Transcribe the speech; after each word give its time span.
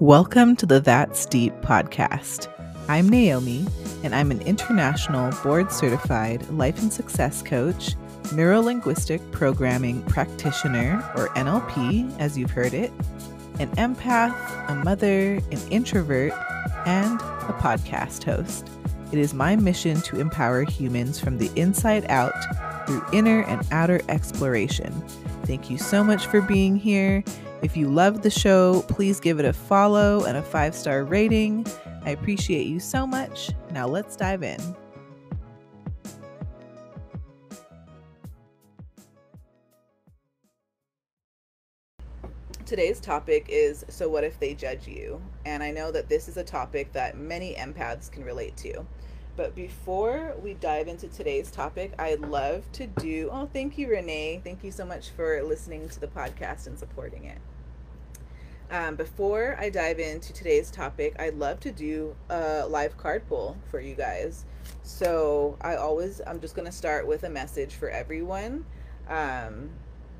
Welcome 0.00 0.56
to 0.56 0.66
the 0.66 0.78
That's 0.78 1.24
Deep 1.24 1.54
podcast. 1.62 2.52
I'm 2.86 3.08
Naomi, 3.08 3.66
and 4.04 4.14
I'm 4.14 4.30
an 4.30 4.42
international 4.42 5.32
board 5.42 5.72
certified 5.72 6.46
life 6.50 6.82
and 6.82 6.92
success 6.92 7.40
coach, 7.40 7.96
neurolinguistic 8.24 9.32
programming 9.32 10.02
practitioner, 10.02 11.02
or 11.16 11.28
NLP, 11.30 12.14
as 12.18 12.36
you've 12.36 12.50
heard 12.50 12.74
it, 12.74 12.92
an 13.58 13.70
empath, 13.76 14.36
a 14.68 14.74
mother, 14.74 15.36
an 15.50 15.60
introvert, 15.70 16.34
and 16.84 17.18
a 17.18 17.56
podcast 17.58 18.22
host. 18.24 18.68
It 19.12 19.18
is 19.18 19.32
my 19.32 19.56
mission 19.56 20.02
to 20.02 20.20
empower 20.20 20.64
humans 20.64 21.18
from 21.18 21.38
the 21.38 21.50
inside 21.56 22.04
out 22.10 22.34
through 22.86 23.02
inner 23.14 23.44
and 23.44 23.66
outer 23.70 24.02
exploration. 24.10 24.92
Thank 25.44 25.70
you 25.70 25.78
so 25.78 26.04
much 26.04 26.26
for 26.26 26.42
being 26.42 26.76
here 26.76 27.24
if 27.62 27.76
you 27.76 27.88
love 27.88 28.22
the 28.22 28.30
show, 28.30 28.82
please 28.88 29.20
give 29.20 29.38
it 29.38 29.44
a 29.44 29.52
follow 29.52 30.24
and 30.24 30.36
a 30.36 30.42
five 30.42 30.74
star 30.74 31.04
rating. 31.04 31.66
I 32.04 32.10
appreciate 32.10 32.66
you 32.66 32.80
so 32.80 33.06
much. 33.06 33.50
Now 33.72 33.86
let's 33.86 34.16
dive 34.16 34.42
in. 34.42 34.60
Today's 42.66 42.98
topic 42.98 43.46
is 43.48 43.84
So 43.88 44.08
What 44.08 44.24
If 44.24 44.40
They 44.40 44.52
Judge 44.52 44.88
You? 44.88 45.22
And 45.44 45.62
I 45.62 45.70
know 45.70 45.92
that 45.92 46.08
this 46.08 46.26
is 46.26 46.36
a 46.36 46.42
topic 46.42 46.92
that 46.94 47.16
many 47.16 47.54
empaths 47.54 48.10
can 48.10 48.24
relate 48.24 48.56
to. 48.56 48.84
But 49.36 49.54
before 49.54 50.34
we 50.42 50.54
dive 50.54 50.88
into 50.88 51.06
today's 51.08 51.50
topic, 51.50 51.92
I'd 51.98 52.20
love 52.20 52.64
to 52.72 52.86
do. 52.86 53.28
Oh, 53.30 53.48
thank 53.52 53.78
you, 53.78 53.88
Renee. 53.88 54.40
Thank 54.42 54.64
you 54.64 54.72
so 54.72 54.84
much 54.84 55.10
for 55.10 55.42
listening 55.44 55.88
to 55.90 56.00
the 56.00 56.08
podcast 56.08 56.66
and 56.66 56.76
supporting 56.76 57.24
it. 57.24 57.38
Um, 58.68 58.96
before 58.96 59.56
I 59.60 59.70
dive 59.70 60.00
into 60.00 60.32
today's 60.32 60.72
topic, 60.72 61.14
I'd 61.20 61.34
love 61.34 61.60
to 61.60 61.70
do 61.70 62.16
a 62.28 62.66
live 62.66 62.96
card 62.96 63.28
pull 63.28 63.56
for 63.70 63.78
you 63.78 63.94
guys. 63.94 64.44
So 64.82 65.56
I 65.60 65.76
always, 65.76 66.20
I'm 66.26 66.40
just 66.40 66.56
going 66.56 66.66
to 66.66 66.72
start 66.72 67.06
with 67.06 67.22
a 67.22 67.30
message 67.30 67.74
for 67.74 67.88
everyone. 67.88 68.64
Um, 69.08 69.70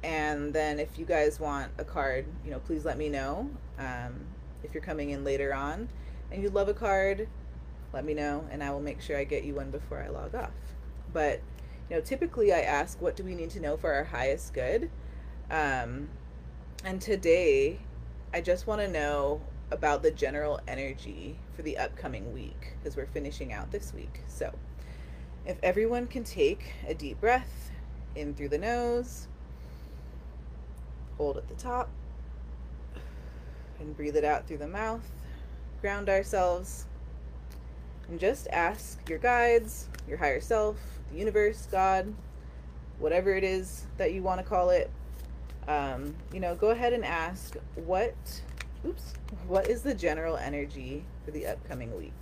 and 0.04 0.54
then 0.54 0.78
if 0.78 0.96
you 0.96 1.04
guys 1.04 1.40
want 1.40 1.72
a 1.78 1.84
card, 1.84 2.26
you 2.44 2.52
know, 2.52 2.60
please 2.60 2.84
let 2.84 2.96
me 2.96 3.08
know. 3.08 3.50
Um, 3.80 4.26
if 4.62 4.72
you're 4.72 4.82
coming 4.82 5.10
in 5.10 5.24
later 5.24 5.52
on 5.52 5.88
and 6.30 6.40
you 6.40 6.48
love 6.48 6.68
a 6.68 6.74
card, 6.74 7.28
let 7.92 8.04
me 8.04 8.14
know 8.14 8.46
and 8.52 8.62
I 8.62 8.70
will 8.70 8.80
make 8.80 9.00
sure 9.00 9.16
I 9.16 9.24
get 9.24 9.42
you 9.42 9.54
one 9.54 9.72
before 9.72 10.00
I 10.00 10.08
log 10.08 10.36
off. 10.36 10.50
But, 11.12 11.40
you 11.90 11.96
know, 11.96 12.00
typically 12.00 12.52
I 12.52 12.60
ask, 12.60 13.00
what 13.02 13.16
do 13.16 13.24
we 13.24 13.34
need 13.34 13.50
to 13.50 13.60
know 13.60 13.76
for 13.76 13.92
our 13.92 14.04
highest 14.04 14.54
good? 14.54 14.88
Um, 15.50 16.10
and 16.84 17.00
today 17.00 17.80
I 18.36 18.42
just 18.42 18.66
want 18.66 18.82
to 18.82 18.88
know 18.88 19.40
about 19.70 20.02
the 20.02 20.10
general 20.10 20.60
energy 20.68 21.38
for 21.54 21.62
the 21.62 21.78
upcoming 21.78 22.34
week 22.34 22.74
because 22.76 22.94
we're 22.94 23.06
finishing 23.06 23.50
out 23.50 23.70
this 23.72 23.94
week. 23.94 24.20
So, 24.28 24.52
if 25.46 25.56
everyone 25.62 26.06
can 26.06 26.22
take 26.22 26.74
a 26.86 26.92
deep 26.92 27.18
breath 27.18 27.70
in 28.14 28.34
through 28.34 28.50
the 28.50 28.58
nose, 28.58 29.26
hold 31.16 31.38
at 31.38 31.48
the 31.48 31.54
top, 31.54 31.88
and 33.80 33.96
breathe 33.96 34.16
it 34.16 34.24
out 34.24 34.46
through 34.46 34.58
the 34.58 34.68
mouth, 34.68 35.08
ground 35.80 36.10
ourselves, 36.10 36.84
and 38.06 38.20
just 38.20 38.48
ask 38.48 39.08
your 39.08 39.18
guides, 39.18 39.88
your 40.06 40.18
higher 40.18 40.42
self, 40.42 40.76
the 41.10 41.18
universe, 41.18 41.68
God, 41.70 42.12
whatever 42.98 43.34
it 43.34 43.44
is 43.44 43.86
that 43.96 44.12
you 44.12 44.22
want 44.22 44.42
to 44.42 44.46
call 44.46 44.68
it, 44.68 44.90
um, 45.68 46.14
you 46.32 46.40
know, 46.40 46.54
go 46.54 46.70
ahead 46.70 46.92
and 46.92 47.04
ask 47.04 47.56
what, 47.74 48.14
oops, 48.86 49.14
what 49.46 49.68
is 49.68 49.82
the 49.82 49.94
general 49.94 50.36
energy 50.36 51.04
for 51.24 51.30
the 51.30 51.46
upcoming 51.46 51.96
week? 51.96 52.12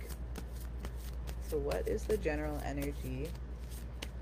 So, 1.49 1.57
what 1.57 1.87
is 1.87 2.03
the 2.03 2.17
general 2.17 2.59
energy 2.65 3.29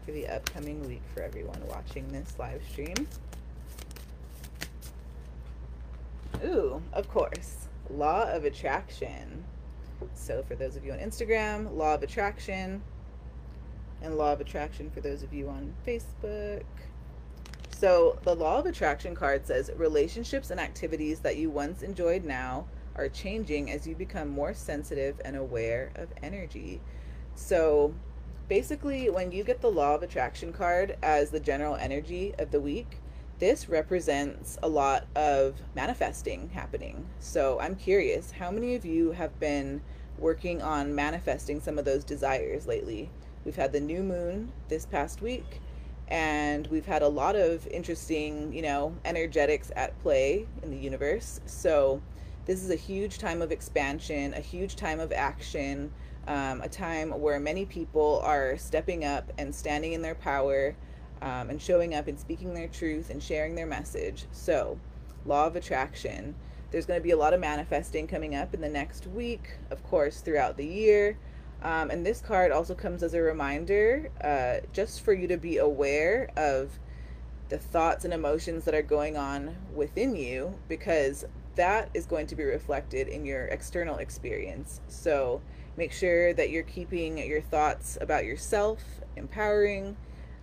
for 0.05 0.11
the 0.11 0.27
upcoming 0.27 0.85
week 0.87 1.01
for 1.13 1.23
everyone 1.23 1.61
watching 1.67 2.07
this 2.09 2.33
live 2.37 2.61
stream? 2.69 3.07
Ooh, 6.43 6.81
of 6.91 7.07
course, 7.07 7.69
law 7.89 8.23
of 8.23 8.43
attraction. 8.43 9.45
So, 10.13 10.43
for 10.43 10.55
those 10.55 10.75
of 10.75 10.83
you 10.83 10.91
on 10.91 10.99
Instagram, 10.99 11.73
law 11.77 11.93
of 11.93 12.03
attraction, 12.03 12.81
and 14.01 14.17
law 14.17 14.33
of 14.33 14.41
attraction 14.41 14.91
for 14.91 14.99
those 14.99 15.23
of 15.23 15.33
you 15.33 15.47
on 15.47 15.73
Facebook. 15.87 16.63
So, 17.83 18.17
the 18.23 18.33
law 18.33 18.59
of 18.59 18.65
attraction 18.65 19.13
card 19.13 19.45
says 19.45 19.69
relationships 19.75 20.51
and 20.51 20.57
activities 20.57 21.19
that 21.19 21.35
you 21.35 21.49
once 21.49 21.81
enjoyed 21.81 22.23
now 22.23 22.65
are 22.95 23.09
changing 23.09 23.69
as 23.69 23.85
you 23.85 23.93
become 23.93 24.29
more 24.29 24.53
sensitive 24.53 25.19
and 25.25 25.35
aware 25.35 25.91
of 25.95 26.07
energy. 26.23 26.79
So, 27.35 27.93
basically, 28.47 29.09
when 29.09 29.33
you 29.33 29.43
get 29.43 29.59
the 29.59 29.69
law 29.69 29.95
of 29.95 30.01
attraction 30.01 30.53
card 30.53 30.95
as 31.03 31.29
the 31.29 31.41
general 31.41 31.75
energy 31.75 32.33
of 32.39 32.51
the 32.51 32.61
week, 32.61 33.01
this 33.39 33.67
represents 33.67 34.57
a 34.63 34.69
lot 34.69 35.05
of 35.13 35.61
manifesting 35.75 36.51
happening. 36.53 37.05
So, 37.19 37.59
I'm 37.59 37.75
curious, 37.75 38.31
how 38.31 38.49
many 38.49 38.75
of 38.75 38.85
you 38.85 39.11
have 39.11 39.37
been 39.41 39.81
working 40.17 40.61
on 40.61 40.95
manifesting 40.95 41.59
some 41.59 41.77
of 41.77 41.83
those 41.83 42.05
desires 42.05 42.65
lately? 42.65 43.09
We've 43.43 43.57
had 43.57 43.73
the 43.73 43.81
new 43.81 44.03
moon 44.03 44.53
this 44.69 44.85
past 44.85 45.21
week 45.21 45.59
and 46.13 46.67
we've 46.67 46.85
had 46.85 47.01
a 47.01 47.07
lot 47.07 47.35
of 47.35 47.65
interesting, 47.65 48.53
you 48.53 48.61
know, 48.61 48.95
energetics 49.03 49.71
at 49.75 49.99
play 50.03 50.45
in 50.61 50.69
the 50.69 50.77
universe. 50.77 51.41
So, 51.47 52.03
this 52.45 52.61
is 52.61 52.69
a 52.69 52.75
huge 52.75 53.17
time 53.17 53.41
of 53.41 53.51
expansion, 53.51 54.35
a 54.35 54.39
huge 54.39 54.75
time 54.75 54.99
of 54.99 55.11
action, 55.11 55.91
um, 56.27 56.61
a 56.61 56.69
time 56.69 57.09
where 57.19 57.39
many 57.39 57.65
people 57.65 58.21
are 58.23 58.57
stepping 58.57 59.03
up 59.03 59.33
and 59.39 59.55
standing 59.55 59.93
in 59.93 60.03
their 60.03 60.13
power 60.13 60.75
um, 61.23 61.49
and 61.49 61.59
showing 61.59 61.95
up 61.95 62.07
and 62.07 62.19
speaking 62.19 62.53
their 62.53 62.67
truth 62.67 63.09
and 63.09 63.23
sharing 63.23 63.55
their 63.55 63.65
message. 63.65 64.25
So, 64.31 64.77
law 65.25 65.47
of 65.47 65.55
attraction. 65.55 66.35
There's 66.69 66.85
going 66.85 66.99
to 66.99 67.03
be 67.03 67.11
a 67.11 67.17
lot 67.17 67.33
of 67.33 67.39
manifesting 67.39 68.05
coming 68.05 68.35
up 68.35 68.53
in 68.53 68.61
the 68.61 68.69
next 68.69 69.07
week, 69.07 69.57
of 69.71 69.83
course, 69.83 70.21
throughout 70.21 70.57
the 70.57 70.65
year. 70.65 71.17
Um, 71.63 71.89
and 71.89 72.05
this 72.05 72.19
card 72.19 72.51
also 72.51 72.75
comes 72.75 73.03
as 73.03 73.13
a 73.13 73.21
reminder 73.21 74.11
uh, 74.21 74.67
just 74.73 75.01
for 75.01 75.13
you 75.13 75.27
to 75.29 75.37
be 75.37 75.57
aware 75.57 76.29
of 76.35 76.77
the 77.47 77.57
thoughts 77.57 78.03
and 78.03 78.13
emotions 78.13 78.65
that 78.65 78.73
are 78.75 78.81
going 78.81 79.15
on 79.15 79.55
within 79.73 80.15
you 80.15 80.55
because 80.67 81.25
that 81.55 81.89
is 81.93 82.05
going 82.05 82.27
to 82.27 82.35
be 82.35 82.43
reflected 82.43 83.07
in 83.07 83.25
your 83.25 83.45
external 83.45 83.97
experience. 83.97 84.81
So 84.87 85.41
make 85.77 85.93
sure 85.93 86.33
that 86.33 86.49
you're 86.49 86.63
keeping 86.63 87.17
your 87.17 87.41
thoughts 87.41 87.97
about 88.01 88.25
yourself 88.25 88.83
empowering. 89.15 89.95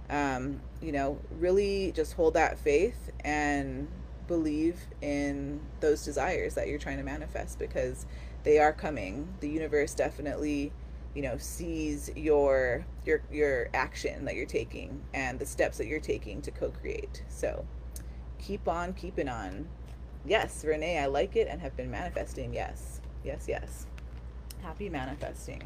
Um, 0.09 0.61
you 0.81 0.93
know, 0.93 1.19
really 1.39 1.93
just 1.93 2.15
hold 2.15 2.35
that 2.35 2.59
faith 2.59 3.11
and 3.25 3.89
believe 4.27 4.79
in 5.03 5.61
those 5.81 6.05
desires 6.05 6.55
that 6.55 6.69
you're 6.69 6.79
trying 6.79 6.97
to 6.97 7.03
manifest 7.03 7.59
because 7.59 8.07
they 8.45 8.59
are 8.59 8.73
coming. 8.73 9.35
The 9.41 9.49
universe 9.49 9.95
definitely 9.95 10.73
you 11.15 11.23
know 11.23 11.37
sees 11.39 12.11
your 12.15 12.85
your 13.05 13.23
your 13.31 13.69
action 13.75 14.25
that 14.25 14.35
you're 14.35 14.47
taking 14.47 15.03
and 15.15 15.39
the 15.39 15.47
steps 15.47 15.79
that 15.79 15.87
you're 15.87 16.01
taking 16.01 16.41
to 16.43 16.51
co-create. 16.51 17.25
So 17.29 17.67
keep 18.39 18.69
on 18.69 18.93
keeping 18.95 19.29
on. 19.29 19.69
Yes 20.27 20.65
renee 20.67 20.99
i 20.99 21.07
like 21.07 21.35
it 21.37 21.49
and 21.49 21.61
have 21.61 21.77
been 21.77 21.91
manifesting. 21.91 22.53
Yes 22.53 23.01
yes 23.25 23.47
yes. 23.49 23.87
Happy 24.63 24.89
manifesting. 24.89 25.63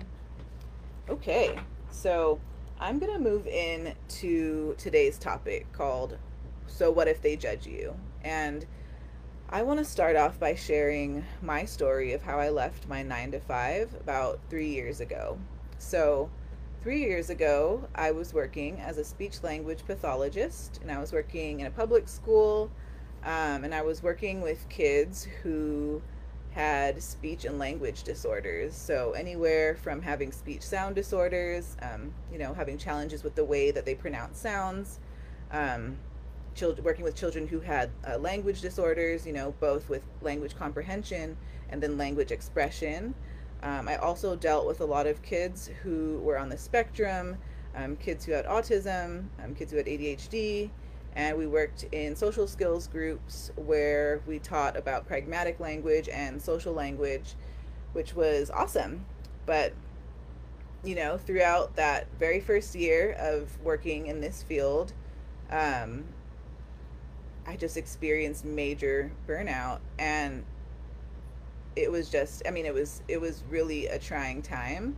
Okay 1.09 1.59
so 1.91 2.41
i'm 2.81 2.99
gonna 2.99 3.19
move 3.19 3.47
in 3.47 3.95
to 4.09 4.75
today's 4.79 5.17
topic 5.17 5.71
called 5.73 6.19
so 6.67 6.91
what 6.91 7.09
if 7.09 7.23
they 7.23 7.37
judge 7.37 7.67
you? 7.67 7.95
And 8.23 8.67
I 9.51 9.63
want 9.63 9.79
to 9.79 9.85
start 9.85 10.17
off 10.17 10.41
by 10.41 10.55
sharing 10.55 11.25
my 11.43 11.67
story 11.67 12.15
of 12.15 12.23
how 12.23 12.39
I 12.39 12.49
left 12.49 12.89
my 12.89 13.03
nine 13.03 13.31
to 13.33 13.41
five 13.41 13.95
about 14.01 14.41
three 14.49 14.69
years 14.69 15.01
ago. 15.01 15.39
So, 15.79 16.31
three 16.83 17.01
years 17.01 17.29
ago, 17.29 17.87
I 17.95 18.11
was 18.11 18.33
working 18.33 18.81
as 18.81 18.97
a 18.97 19.05
speech 19.05 19.43
language 19.43 19.85
pathologist, 19.87 20.81
and 20.81 20.91
I 20.91 20.99
was 20.99 21.13
working 21.13 21.61
in 21.61 21.67
a 21.67 21.71
public 21.71 22.09
school, 22.09 22.71
um, 23.23 23.65
and 23.65 23.75
I 23.75 23.83
was 23.83 24.03
working 24.03 24.41
with 24.41 24.67
kids 24.71 25.29
who 25.43 26.01
had 26.53 27.03
speech 27.03 27.45
and 27.45 27.59
language 27.59 28.03
disorders. 28.03 28.75
So, 28.75 29.13
anywhere 29.13 29.77
from 29.77 30.01
having 30.01 30.33
speech 30.33 30.63
sound 30.63 30.95
disorders, 30.95 31.77
um, 31.83 32.15
you 32.33 32.39
know, 32.39 32.55
having 32.55 32.79
challenges 32.79 33.23
with 33.23 33.35
the 33.35 33.45
way 33.45 33.71
that 33.73 33.85
they 33.85 33.95
pronounce 33.95 34.39
sounds. 34.39 35.01
Um, 35.53 35.99
children, 36.55 36.85
working 36.85 37.05
with 37.05 37.15
children 37.15 37.47
who 37.47 37.61
had 37.61 37.91
uh, 38.09 38.19
language 38.19 38.61
disorders, 38.61 39.27
you 39.27 39.33
know, 39.33 39.55
both 39.61 39.89
with 39.89 40.03
language 40.23 40.57
comprehension 40.57 41.37
and 41.69 41.83
then 41.83 41.99
language 41.99 42.31
expression. 42.31 43.15
Um, 43.63 43.89
I 43.89 43.97
also 43.97 44.37
dealt 44.37 44.67
with 44.67 44.81
a 44.81 44.85
lot 44.85 45.07
of 45.07 45.23
kids 45.23 45.71
who 45.83 46.19
were 46.19 46.39
on 46.39 46.49
the 46.49 46.59
spectrum, 46.59 47.39
um, 47.75 47.97
kids 47.97 48.25
who 48.25 48.33
had 48.33 48.47
autism, 48.47 49.27
um, 49.43 49.55
kids 49.55 49.73
who 49.73 49.79
had 49.79 49.87
ADHD, 49.87 50.71
and 51.17 51.39
we 51.39 51.47
worked 51.47 51.85
in 51.93 52.15
social 52.17 52.47
skills 52.47 52.87
groups 52.89 53.51
where 53.57 54.21
we 54.27 54.39
taught 54.39 54.77
about 54.77 55.07
pragmatic 55.07 55.61
language 55.61 56.09
and 56.09 56.41
social 56.41 56.73
language, 56.73 57.35
which 57.93 58.15
was 58.15 58.51
awesome. 58.51 59.07
But 59.47 59.73
you 60.83 60.95
know, 60.95 61.17
throughout 61.17 61.77
that 61.77 62.07
very 62.19 62.41
first 62.41 62.75
year 62.75 63.13
of 63.19 63.59
working 63.63 64.07
in 64.07 64.21
this 64.21 64.43
field, 64.43 64.93
um, 65.51 66.05
I 67.47 67.57
just 67.57 67.77
experienced 67.77 68.45
major 68.45 69.13
burnout 69.29 69.81
and 69.99 70.45
it 71.77 71.91
was 71.91 72.09
just 72.09 72.43
I 72.47 72.51
mean 72.51 72.67
it 72.67 72.75
was 72.75 73.03
it 73.09 73.21
was 73.21 73.43
really 73.51 73.87
a 73.87 73.99
trying 73.99 74.43
time 74.43 74.97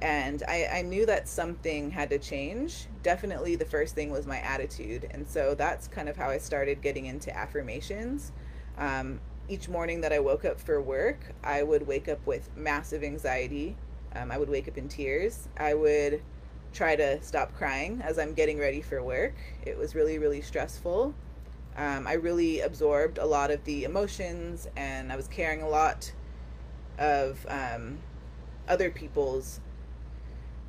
and 0.00 0.42
I, 0.46 0.68
I 0.72 0.82
knew 0.82 1.06
that 1.06 1.28
something 1.28 1.90
had 1.90 2.10
to 2.10 2.18
change. 2.18 2.86
Definitely 3.02 3.56
the 3.56 3.64
first 3.64 3.94
thing 3.96 4.10
was 4.10 4.26
my 4.26 4.38
attitude. 4.38 5.08
And 5.10 5.26
so 5.26 5.54
that's 5.54 5.88
kind 5.88 6.08
of 6.08 6.16
how 6.16 6.28
I 6.28 6.38
started 6.38 6.80
getting 6.82 7.06
into 7.06 7.36
affirmations. 7.36 8.30
Um, 8.76 9.20
each 9.48 9.68
morning 9.68 10.00
that 10.02 10.12
I 10.12 10.20
woke 10.20 10.44
up 10.44 10.60
for 10.60 10.80
work, 10.80 11.18
I 11.42 11.64
would 11.64 11.86
wake 11.86 12.08
up 12.08 12.24
with 12.26 12.48
massive 12.56 13.02
anxiety. 13.02 13.76
Um, 14.14 14.30
I 14.30 14.38
would 14.38 14.48
wake 14.48 14.68
up 14.68 14.78
in 14.78 14.88
tears. 14.88 15.48
I 15.56 15.74
would 15.74 16.22
try 16.72 16.94
to 16.94 17.20
stop 17.22 17.52
crying 17.56 18.00
as 18.04 18.18
I'm 18.18 18.34
getting 18.34 18.58
ready 18.58 18.82
for 18.82 19.02
work. 19.02 19.34
It 19.64 19.76
was 19.76 19.96
really, 19.96 20.18
really 20.18 20.42
stressful. 20.42 21.12
Um, 21.78 22.08
I 22.08 22.14
really 22.14 22.60
absorbed 22.60 23.18
a 23.18 23.24
lot 23.24 23.52
of 23.52 23.62
the 23.62 23.84
emotions 23.84 24.66
and 24.76 25.12
I 25.12 25.16
was 25.16 25.28
carrying 25.28 25.62
a 25.62 25.68
lot 25.68 26.12
of 26.98 27.46
um, 27.48 27.98
other 28.68 28.90
people's 28.90 29.60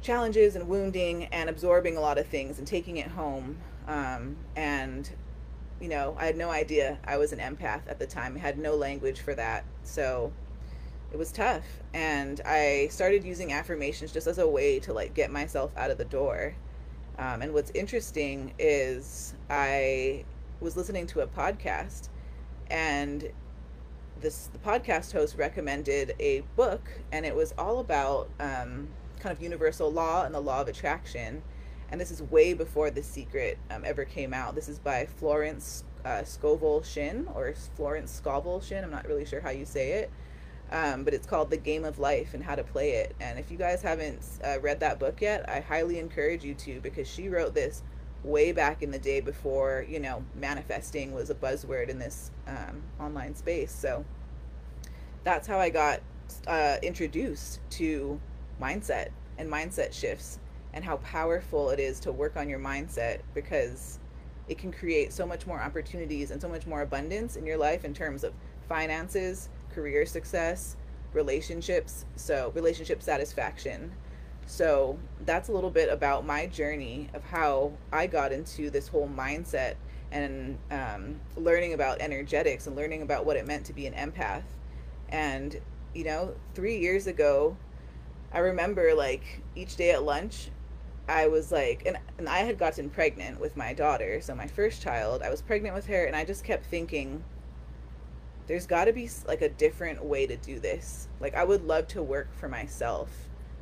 challenges 0.04 0.56
and 0.56 0.68
wounding 0.68 1.26
and 1.26 1.50
absorbing 1.50 1.98
a 1.98 2.00
lot 2.00 2.20
of 2.20 2.28
things 2.28 2.60
and 2.60 2.68
taking 2.68 2.98
it 2.98 3.08
home. 3.08 3.58
Um, 3.88 4.38
and, 4.56 5.10
you 5.82 5.90
know, 5.90 6.16
I 6.20 6.28
had 6.28 6.38
no 6.38 6.52
idea 6.52 7.00
I 7.04 7.18
was 7.18 7.34
an 7.34 7.40
empath 7.40 7.82
at 7.88 7.98
the 7.98 8.06
time. 8.06 8.36
I 8.36 8.40
had 8.40 8.60
no 8.60 8.76
language 8.76 9.22
for 9.22 9.34
that. 9.34 9.66
So 9.82 10.32
it 11.12 11.18
was 11.18 11.32
tough. 11.32 11.66
And 11.92 12.40
I 12.46 12.88
started 12.92 13.24
using 13.24 13.52
affirmations 13.52 14.12
just 14.12 14.28
as 14.28 14.38
a 14.38 14.48
way 14.48 14.80
to 14.82 14.94
like 14.94 15.16
get 15.16 15.32
myself 15.32 15.72
out 15.76 15.90
of 15.90 15.98
the 15.98 16.06
door. 16.06 16.54
Um, 17.18 17.42
and 17.42 17.52
what's 17.52 17.72
interesting 17.72 18.54
is 18.60 19.34
I 19.50 20.24
was 20.60 20.76
listening 20.76 21.08
to 21.08 21.22
a 21.22 21.28
podcast 21.28 22.10
and 22.70 23.32
this 24.22 24.50
the 24.52 24.60
podcast 24.60 25.14
host 25.14 25.36
recommended 25.38 26.16
a 26.20 26.42
book 26.56 26.90
and 27.12 27.26
it 27.26 27.36
was 27.36 27.54
all 27.58 27.80
about 27.80 28.30
um, 28.40 28.90
kind 29.20 29.36
of 29.36 29.42
universal 29.42 29.92
law 29.92 30.26
and 30.26 30.34
the 30.34 30.40
law 30.40 30.62
of 30.62 30.68
attraction. 30.68 31.42
And 31.92 32.00
this 32.00 32.12
is 32.12 32.22
way 32.22 32.54
before 32.54 32.92
The 32.92 33.04
Secret 33.04 33.58
um, 33.72 33.84
ever 33.84 34.06
came 34.06 34.34
out. 34.34 34.56
This 34.56 34.70
is 34.70 34.80
by 34.80 35.06
Florence 35.06 35.84
uh, 36.06 36.24
Scovel 36.24 36.84
Shinn 36.84 37.28
or 37.34 37.54
Florence 37.76 38.12
Scovel 38.12 38.62
Shinn. 38.62 38.84
I'm 38.84 38.92
not 38.92 39.08
really 39.08 39.26
sure 39.26 39.42
how 39.42 39.50
you 39.50 39.66
say 39.66 39.92
it. 39.94 40.12
Um, 40.72 41.04
but 41.04 41.16
it's 41.16 41.26
called 41.26 41.50
The 41.50 41.58
Game 41.58 41.84
of 41.84 41.98
Life 41.98 42.36
and 42.36 42.44
How 42.44 42.54
to 42.54 42.64
Play 42.64 42.92
It. 42.92 43.16
And 43.20 43.40
if 43.40 43.50
you 43.50 43.58
guys 43.58 43.82
haven't 43.82 44.24
uh, 44.46 44.60
read 44.60 44.80
that 44.82 45.00
book 45.00 45.20
yet, 45.20 45.50
I 45.50 45.62
highly 45.62 45.98
encourage 45.98 46.44
you 46.44 46.54
to 46.56 46.80
because 46.80 47.10
she 47.10 47.28
wrote 47.28 47.56
this 47.56 47.82
way 48.24 48.52
back 48.52 48.84
in 48.84 48.92
the 48.92 49.00
day 49.00 49.22
before, 49.22 49.86
you 49.88 50.00
know, 50.00 50.24
manifesting 50.36 51.14
was 51.14 51.30
a 51.30 51.36
buzzword 51.36 51.90
in 51.90 52.00
this 52.00 52.32
um, 52.48 52.82
online 53.00 53.36
space. 53.36 53.72
So 53.72 54.06
that's 55.24 55.48
how 55.48 55.60
I 55.60 55.70
got 55.70 56.02
uh, 56.48 56.78
introduced 56.84 57.60
to 57.72 58.20
mindset 58.62 59.10
and 59.38 59.50
mindset 59.50 59.94
shifts 59.94 60.40
and 60.74 60.84
how 60.84 60.98
powerful 60.98 61.70
it 61.70 61.80
is 61.80 62.00
to 62.02 62.12
work 62.12 62.38
on 62.38 62.50
your 62.50 62.60
mindset 62.60 63.20
because 63.34 64.00
it 64.48 64.58
can 64.58 64.72
create 64.72 65.14
so 65.14 65.26
much 65.26 65.48
more 65.48 65.60
opportunities 65.60 66.32
and 66.32 66.42
so 66.42 66.50
much 66.50 66.66
more 66.68 66.82
abundance 66.82 67.36
in 67.36 67.46
your 67.46 67.58
life 67.58 67.86
in 67.86 67.94
terms 67.94 68.24
of 68.24 68.34
finances, 68.68 69.50
career 69.74 70.06
success, 70.06 70.76
relationships, 71.14 72.06
so 72.16 72.52
relationship 72.56 73.02
satisfaction. 73.02 73.92
So 74.50 74.98
that's 75.28 75.48
a 75.50 75.52
little 75.52 75.70
bit 75.70 75.90
about 75.90 76.26
my 76.26 76.48
journey 76.48 77.08
of 77.14 77.24
how 77.24 77.74
I 77.94 78.08
got 78.08 78.32
into 78.32 78.72
this 78.72 78.88
whole 78.88 79.08
mindset 79.08 79.76
and 80.12 80.58
um, 80.72 81.22
learning 81.38 81.74
about 81.74 82.02
energetics 82.02 82.66
and 82.66 82.76
learning 82.76 83.04
about 83.04 83.28
what 83.28 83.38
it 83.38 83.46
meant 83.46 83.68
to 83.68 83.74
be 83.74 83.86
an 83.86 83.94
empath. 83.94 84.42
And, 85.10 85.62
you 85.94 86.04
know, 86.04 86.34
three 86.56 86.80
years 86.80 87.06
ago, 87.06 87.58
I 88.34 88.40
remember 88.40 88.96
like 88.96 89.44
each 89.56 89.76
day 89.76 89.92
at 89.92 90.02
lunch, 90.02 90.50
I 91.08 91.28
was 91.28 91.52
like, 91.52 91.84
and, 91.86 92.00
and 92.18 92.28
I 92.28 92.40
had 92.40 92.58
gotten 92.58 92.90
pregnant 92.90 93.40
with 93.40 93.56
my 93.56 93.74
daughter, 93.74 94.20
so 94.20 94.34
my 94.34 94.48
first 94.48 94.82
child. 94.82 95.22
I 95.22 95.30
was 95.30 95.44
pregnant 95.44 95.76
with 95.76 95.86
her, 95.86 96.06
and 96.06 96.16
I 96.16 96.26
just 96.26 96.44
kept 96.44 96.66
thinking, 96.66 97.24
there's 98.48 98.66
got 98.66 98.86
to 98.86 98.94
be 98.94 99.08
like 99.28 99.44
a 99.44 99.50
different 99.50 100.04
way 100.04 100.26
to 100.26 100.36
do 100.38 100.60
this. 100.60 101.08
Like, 101.20 101.36
I 101.36 101.44
would 101.44 101.66
love 101.66 101.88
to 101.90 102.02
work 102.02 102.34
for 102.34 102.50
myself. 102.50 103.12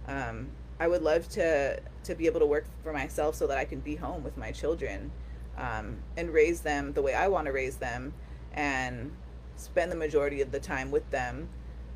Um, 0.07 0.51
I 0.79 0.87
would 0.87 1.01
love 1.01 1.27
to 1.29 1.79
to 2.03 2.15
be 2.15 2.25
able 2.25 2.39
to 2.39 2.45
work 2.45 2.65
for 2.83 2.93
myself 2.93 3.35
so 3.35 3.47
that 3.47 3.57
I 3.57 3.65
can 3.65 3.79
be 3.79 3.95
home 3.95 4.23
with 4.23 4.37
my 4.37 4.51
children 4.51 5.11
um, 5.57 5.97
and 6.15 6.29
raise 6.29 6.61
them 6.61 6.93
the 6.93 7.01
way 7.01 7.13
I 7.13 7.27
want 7.27 7.47
to 7.47 7.51
raise 7.51 7.77
them 7.77 8.13
and 8.53 9.11
spend 9.55 9.91
the 9.91 9.95
majority 9.95 10.41
of 10.41 10.51
the 10.51 10.59
time 10.59 10.91
with 10.91 11.09
them 11.09 11.49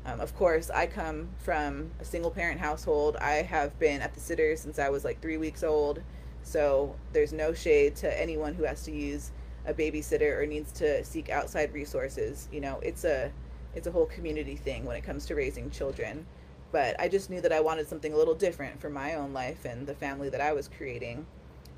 um, 0.04 0.20
of 0.20 0.34
course, 0.36 0.68
I 0.70 0.86
come 0.86 1.28
from 1.38 1.90
a 2.00 2.04
single 2.04 2.30
parent 2.30 2.60
household. 2.60 3.16
I 3.16 3.34
have 3.34 3.78
been 3.78 4.02
at 4.02 4.14
the 4.14 4.20
sitter 4.20 4.56
since 4.56 4.78
I 4.78 4.88
was 4.88 5.04
like 5.04 5.20
three 5.22 5.36
weeks 5.36 5.62
old. 5.62 6.02
So 6.42 6.96
there's 7.12 7.32
no 7.32 7.52
shade 7.52 7.94
to 7.96 8.20
anyone 8.20 8.54
who 8.54 8.64
has 8.64 8.82
to 8.84 8.92
use 8.92 9.30
a 9.64 9.72
babysitter 9.72 10.40
or 10.40 10.44
needs 10.44 10.72
to 10.72 11.04
seek 11.04 11.30
outside 11.30 11.72
resources. 11.72 12.48
You 12.50 12.60
know, 12.60 12.80
it's 12.82 13.04
a 13.04 13.30
it's 13.74 13.86
a 13.86 13.92
whole 13.92 14.06
community 14.06 14.56
thing 14.56 14.84
when 14.84 14.96
it 14.96 15.04
comes 15.04 15.24
to 15.26 15.34
raising 15.36 15.70
children. 15.70 16.26
But 16.72 16.98
I 16.98 17.08
just 17.08 17.30
knew 17.30 17.40
that 17.42 17.52
I 17.52 17.60
wanted 17.60 17.86
something 17.86 18.12
a 18.12 18.16
little 18.16 18.34
different 18.34 18.80
for 18.80 18.90
my 18.90 19.14
own 19.14 19.32
life 19.32 19.64
and 19.64 19.86
the 19.86 19.94
family 19.94 20.30
that 20.30 20.40
I 20.40 20.52
was 20.52 20.68
creating. 20.68 21.26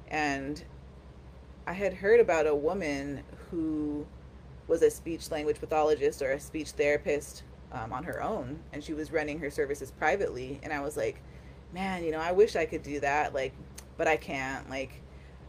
And 0.09 0.63
I 1.67 1.73
had 1.73 1.95
heard 1.95 2.21
about 2.21 2.47
a 2.47 2.55
woman 2.55 3.23
who 3.51 4.07
was 4.67 4.83
a 4.83 4.91
speech 4.91 5.31
language 5.31 5.61
pathologist 5.61 6.23
or 6.23 6.33
a 6.33 6.41
speech 6.41 6.71
therapist 6.71 7.43
um, 7.73 7.93
on 7.93 8.05
her 8.05 8.23
own 8.23 8.59
and 8.73 8.83
she 8.83 8.93
was 8.93 9.13
running 9.13 9.39
her 9.41 9.51
services 9.51 9.91
privately 9.91 10.61
and 10.63 10.73
i 10.73 10.81
was 10.81 10.97
like 10.97 11.21
man 11.73 12.05
you 12.05 12.11
know 12.11 12.21
i 12.21 12.33
wish 12.33 12.57
i 12.57 12.65
could 12.65 12.83
do 12.83 13.01
that 13.01 13.35
like 13.35 13.53
but 13.97 14.07
i 14.07 14.17
can't 14.17 14.71
like 14.71 15.03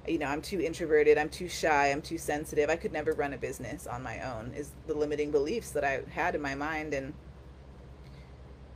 you 0.07 0.18
know 0.18 0.25
i'm 0.25 0.42
too 0.42 0.59
introverted 0.59 1.18
i'm 1.18 1.30
too 1.30 1.47
shy 1.47 1.92
i'm 1.92 2.01
too 2.01 2.18
sensitive 2.18 2.69
i 2.69 2.75
could 2.75 2.92
never 2.92 3.13
run 3.13 3.33
a 3.33 3.38
business 3.38 3.88
on 3.88 4.01
my 4.01 4.19
own 4.21 4.51
is 4.56 4.71
the 4.88 4.94
limiting 4.94 5.31
beliefs 5.31 5.71
that 5.71 5.83
i 5.83 6.01
had 6.12 6.36
in 6.36 6.42
my 6.42 6.56
mind 6.56 6.94
and 6.94 7.13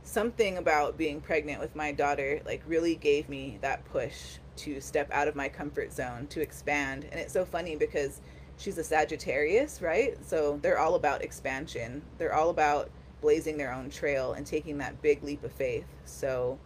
something 0.02 0.58
about 0.58 0.96
being 0.96 1.20
pregnant 1.20 1.60
with 1.60 1.76
my 1.76 1.92
daughter 1.92 2.40
like 2.44 2.62
really 2.66 2.94
gave 2.96 3.28
me 3.28 3.58
that 3.60 3.84
push 3.86 4.38
to 4.56 4.80
step 4.80 5.10
out 5.12 5.28
of 5.28 5.36
my 5.36 5.48
comfort 5.48 5.92
zone 5.92 6.26
to 6.28 6.40
expand. 6.40 7.06
And 7.10 7.20
it's 7.20 7.32
so 7.32 7.44
funny 7.44 7.76
because 7.76 8.20
she's 8.56 8.78
a 8.78 8.84
sagittarius 8.84 9.80
right? 9.80 10.16
So 10.24 10.58
they're 10.62 10.78
all 10.78 10.94
about 10.94 11.22
expansion. 11.22 12.02
They're 12.18 12.34
all 12.34 12.50
about 12.50 12.90
blazing 13.20 13.56
their 13.56 13.72
own 13.72 13.90
trail 13.90 14.32
and 14.32 14.46
taking 14.46 14.78
that 14.78 15.00
big 15.02 15.22
leap 15.22 15.44
of 15.44 15.52
faith. 15.52 15.86
So, 16.04 16.58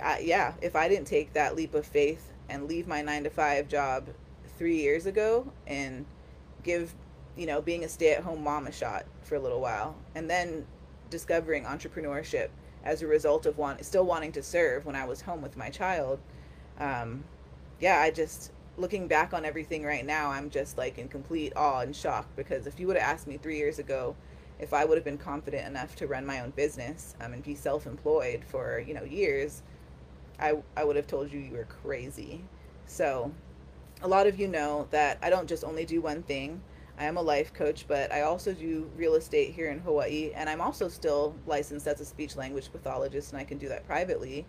I, 0.00 0.20
yeah, 0.20 0.54
if 0.62 0.76
I 0.76 0.88
didn't 0.88 1.06
take 1.06 1.32
that 1.34 1.56
leap 1.56 1.74
of 1.74 1.86
faith 1.86 2.32
and 2.48 2.68
leave 2.68 2.86
my 2.86 3.02
nine 3.02 3.24
to 3.24 3.30
five 3.30 3.68
job 3.68 4.08
three 4.58 4.76
years 4.76 5.06
ago 5.06 5.50
and 5.66 6.06
give, 6.62 6.94
you 7.36 7.46
know, 7.46 7.60
being 7.60 7.84
a 7.84 7.88
stay 7.88 8.12
at 8.12 8.22
home 8.22 8.42
mom 8.42 8.66
a 8.66 8.72
shot 8.72 9.04
for 9.22 9.36
a 9.36 9.40
little 9.40 9.60
while, 9.60 9.96
and 10.14 10.30
then 10.30 10.66
discovering 11.10 11.64
entrepreneurship 11.64 12.48
as 12.84 13.02
a 13.02 13.06
result 13.06 13.46
of 13.46 13.58
want, 13.58 13.84
still 13.84 14.04
wanting 14.04 14.32
to 14.32 14.42
serve 14.42 14.86
when 14.86 14.96
I 14.96 15.04
was 15.04 15.22
home 15.22 15.42
with 15.42 15.56
my 15.56 15.70
child. 15.70 16.20
Um, 16.78 17.24
yeah, 17.80 18.00
I 18.00 18.10
just 18.10 18.52
looking 18.78 19.08
back 19.08 19.32
on 19.32 19.44
everything 19.44 19.84
right 19.84 20.04
now, 20.04 20.30
I'm 20.30 20.50
just 20.50 20.78
like 20.78 20.98
in 20.98 21.08
complete 21.08 21.52
awe 21.56 21.80
and 21.80 21.94
shock 21.94 22.26
because 22.36 22.66
if 22.66 22.78
you 22.78 22.86
would 22.86 22.96
have 22.96 23.08
asked 23.08 23.26
me 23.26 23.38
three 23.38 23.56
years 23.56 23.78
ago 23.78 24.14
if 24.58 24.72
I 24.72 24.84
would 24.84 24.96
have 24.96 25.04
been 25.04 25.18
confident 25.18 25.66
enough 25.66 25.96
to 25.96 26.06
run 26.06 26.24
my 26.24 26.40
own 26.40 26.50
business 26.50 27.14
um, 27.20 27.32
and 27.32 27.42
be 27.42 27.54
self-employed 27.54 28.42
for 28.44 28.82
you 28.86 28.94
know 28.94 29.04
years, 29.04 29.62
I 30.38 30.54
I 30.76 30.84
would 30.84 30.96
have 30.96 31.06
told 31.06 31.32
you 31.32 31.40
you 31.40 31.52
were 31.52 31.64
crazy. 31.82 32.42
So, 32.86 33.32
a 34.02 34.08
lot 34.08 34.26
of 34.26 34.38
you 34.38 34.48
know 34.48 34.86
that 34.90 35.18
I 35.22 35.30
don't 35.30 35.48
just 35.48 35.64
only 35.64 35.84
do 35.84 36.00
one 36.00 36.22
thing. 36.22 36.62
I 36.98 37.04
am 37.04 37.16
a 37.16 37.22
life 37.22 37.52
coach, 37.52 37.84
but 37.86 38.12
I 38.12 38.22
also 38.22 38.52
do 38.52 38.90
real 38.96 39.14
estate 39.14 39.52
here 39.52 39.70
in 39.70 39.80
Hawaii, 39.80 40.32
and 40.34 40.48
I'm 40.48 40.60
also 40.60 40.88
still 40.88 41.34
licensed 41.46 41.86
as 41.86 42.00
a 42.00 42.04
speech 42.04 42.36
language 42.36 42.72
pathologist, 42.72 43.32
and 43.32 43.40
I 43.40 43.44
can 43.44 43.58
do 43.58 43.68
that 43.68 43.86
privately. 43.86 44.46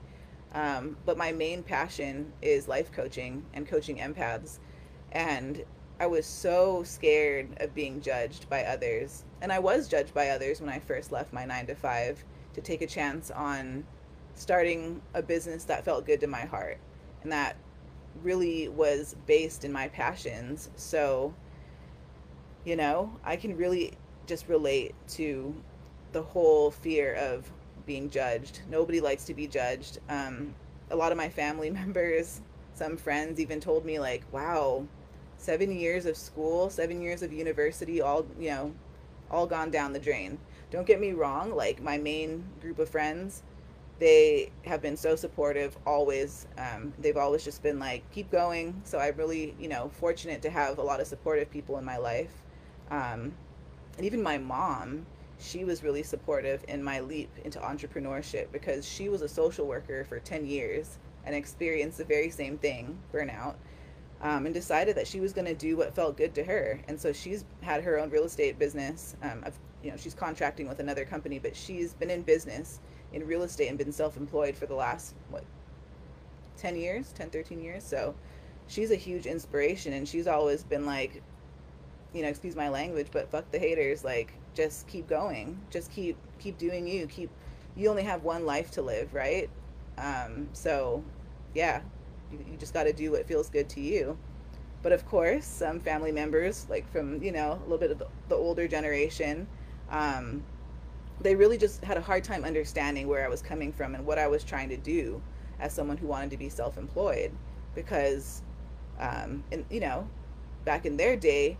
Um, 0.53 0.97
but 1.05 1.17
my 1.17 1.31
main 1.31 1.61
passion 1.61 2.31
is 2.41 2.67
life 2.67 2.91
coaching 2.91 3.43
and 3.53 3.67
coaching 3.67 3.97
empaths, 3.97 4.59
and 5.11 5.63
I 5.99 6.07
was 6.07 6.25
so 6.25 6.83
scared 6.83 7.57
of 7.59 7.73
being 7.73 8.01
judged 8.01 8.49
by 8.49 8.63
others. 8.63 9.25
And 9.41 9.51
I 9.51 9.59
was 9.59 9.87
judged 9.87 10.13
by 10.13 10.29
others 10.29 10.61
when 10.61 10.69
I 10.69 10.79
first 10.79 11.11
left 11.11 11.33
my 11.33 11.43
nine 11.43 11.65
to 11.67 11.75
five 11.75 12.23
to 12.53 12.61
take 12.61 12.81
a 12.81 12.87
chance 12.87 13.31
on 13.31 13.85
starting 14.35 15.01
a 15.15 15.21
business 15.21 15.63
that 15.65 15.83
felt 15.83 16.05
good 16.05 16.19
to 16.19 16.27
my 16.27 16.45
heart 16.45 16.77
and 17.23 17.31
that 17.31 17.55
really 18.23 18.67
was 18.69 19.15
based 19.25 19.65
in 19.65 19.71
my 19.71 19.87
passions. 19.89 20.69
So, 20.75 21.33
you 22.67 22.75
know, 22.75 23.09
I 23.23 23.37
can 23.37 23.55
really 23.55 23.93
just 24.25 24.49
relate 24.49 24.93
to 25.11 25.55
the 26.11 26.21
whole 26.21 26.69
fear 26.69 27.13
of 27.13 27.49
being 27.85 28.09
judged. 28.09 28.59
Nobody 28.69 28.99
likes 28.99 29.23
to 29.27 29.33
be 29.33 29.47
judged. 29.47 29.99
Um, 30.09 30.53
a 30.91 30.95
lot 30.97 31.13
of 31.13 31.17
my 31.17 31.29
family 31.29 31.69
members, 31.81 32.41
some 32.73 32.97
friends 32.97 33.39
even 33.39 33.61
told 33.61 33.85
me, 33.85 33.99
like, 33.99 34.23
wow, 34.33 34.85
seven 35.37 35.71
years 35.71 36.05
of 36.05 36.17
school, 36.17 36.69
seven 36.69 37.01
years 37.01 37.23
of 37.23 37.31
university, 37.31 38.01
all, 38.01 38.25
you 38.37 38.49
know, 38.49 38.73
all 39.31 39.47
gone 39.47 39.71
down 39.71 39.93
the 39.93 39.99
drain. 39.99 40.37
Don't 40.69 40.85
get 40.85 40.99
me 40.99 41.13
wrong, 41.13 41.55
like, 41.55 41.81
my 41.81 41.97
main 41.97 42.43
group 42.59 42.79
of 42.79 42.89
friends, 42.89 43.43
they 43.99 44.51
have 44.65 44.81
been 44.81 44.97
so 44.97 45.15
supportive 45.15 45.77
always. 45.85 46.47
Um, 46.57 46.93
they've 46.99 47.15
always 47.15 47.45
just 47.45 47.63
been 47.63 47.79
like, 47.79 48.03
keep 48.11 48.29
going. 48.29 48.81
So 48.83 48.99
I'm 48.99 49.15
really, 49.15 49.55
you 49.57 49.69
know, 49.69 49.89
fortunate 49.93 50.41
to 50.41 50.49
have 50.49 50.79
a 50.79 50.83
lot 50.83 50.99
of 50.99 51.07
supportive 51.07 51.49
people 51.49 51.77
in 51.77 51.85
my 51.85 51.95
life. 51.95 52.43
Um, 52.91 53.33
and 53.97 54.05
even 54.05 54.21
my 54.21 54.37
mom, 54.37 55.05
she 55.39 55.63
was 55.63 55.83
really 55.83 56.03
supportive 56.03 56.63
in 56.67 56.83
my 56.83 56.99
leap 56.99 57.29
into 57.43 57.59
entrepreneurship 57.59 58.51
because 58.51 58.87
she 58.87 59.09
was 59.09 59.21
a 59.21 59.27
social 59.27 59.67
worker 59.67 60.03
for 60.05 60.19
10 60.19 60.45
years 60.45 60.97
and 61.25 61.35
experienced 61.35 61.97
the 61.97 62.05
very 62.05 62.29
same 62.29 62.57
thing, 62.57 62.97
burnout, 63.13 63.55
um, 64.21 64.45
and 64.45 64.53
decided 64.53 64.95
that 64.95 65.07
she 65.07 65.19
was 65.19 65.33
going 65.33 65.45
to 65.45 65.53
do 65.53 65.77
what 65.77 65.93
felt 65.93 66.17
good 66.17 66.33
to 66.35 66.43
her. 66.43 66.79
And 66.87 66.99
so 66.99 67.11
she's 67.13 67.45
had 67.61 67.83
her 67.83 67.99
own 67.99 68.09
real 68.09 68.23
estate 68.23 68.57
business. 68.57 69.15
Um, 69.21 69.43
of, 69.45 69.57
you 69.83 69.91
know, 69.91 69.97
she's 69.97 70.13
contracting 70.13 70.67
with 70.67 70.79
another 70.79 71.05
company, 71.05 71.37
but 71.37 71.55
she's 71.55 71.93
been 71.93 72.09
in 72.09 72.23
business 72.23 72.79
in 73.13 73.25
real 73.25 73.43
estate 73.43 73.67
and 73.67 73.77
been 73.77 73.91
self-employed 73.91 74.55
for 74.55 74.65
the 74.65 74.75
last 74.75 75.15
what 75.29 75.43
10 76.57 76.75
years 76.75 77.13
10 77.13 77.29
13 77.29 77.61
years 77.61 77.83
so 77.83 78.13
she's 78.67 78.91
a 78.91 78.95
huge 78.95 79.25
inspiration 79.25 79.93
and 79.93 80.07
she's 80.07 80.27
always 80.27 80.63
been 80.63 80.85
like 80.85 81.21
you 82.13 82.21
know 82.21 82.29
excuse 82.29 82.55
my 82.55 82.69
language 82.69 83.07
but 83.11 83.29
fuck 83.29 83.49
the 83.51 83.59
haters 83.59 84.03
like 84.03 84.33
just 84.57 84.87
keep 84.87 85.07
going. 85.07 85.59
Just 85.69 85.91
keep 85.91 86.17
keep 86.39 86.57
doing 86.57 86.87
you. 86.87 87.05
Keep 87.07 87.29
you 87.75 87.89
only 87.89 88.03
have 88.03 88.23
one 88.23 88.45
life 88.45 88.71
to 88.71 88.81
live 88.81 89.13
right? 89.13 89.49
Um, 89.97 90.49
so 90.53 91.03
yeah 91.53 91.81
you, 92.31 92.39
you 92.51 92.57
just 92.57 92.73
got 92.73 92.83
to 92.83 92.93
do 92.93 93.11
what 93.11 93.27
feels 93.27 93.49
good 93.49 93.69
to 93.69 93.79
you. 93.79 94.17
But 94.81 94.91
of 94.91 95.05
course 95.05 95.45
some 95.45 95.79
family 95.79 96.11
members 96.11 96.65
like 96.69 96.91
from 96.91 97.21
you 97.21 97.31
know 97.31 97.53
a 97.53 97.63
little 97.63 97.77
bit 97.77 97.91
of 97.91 97.99
the, 97.99 98.07
the 98.29 98.35
older 98.35 98.67
generation 98.67 99.47
um, 99.89 100.43
they 101.21 101.35
really 101.35 101.57
just 101.57 101.83
had 101.83 101.97
a 101.97 102.01
hard 102.01 102.23
time 102.23 102.43
understanding 102.43 103.07
where 103.07 103.25
I 103.25 103.29
was 103.29 103.41
coming 103.41 103.71
from 103.71 103.95
and 103.95 104.05
what 104.05 104.19
I 104.19 104.27
was 104.27 104.43
trying 104.43 104.69
to 104.69 104.77
do 104.77 105.21
as 105.59 105.73
someone 105.73 105.97
who 105.97 106.07
wanted 106.07 106.29
to 106.31 106.37
be 106.37 106.49
self-employed. 106.49 107.31
Because 107.75 108.41
um, 108.99 109.43
and 109.51 109.65
you 109.69 109.79
know 109.79 110.07
back 110.65 110.85
in 110.85 110.97
their 110.97 111.15
day 111.15 111.57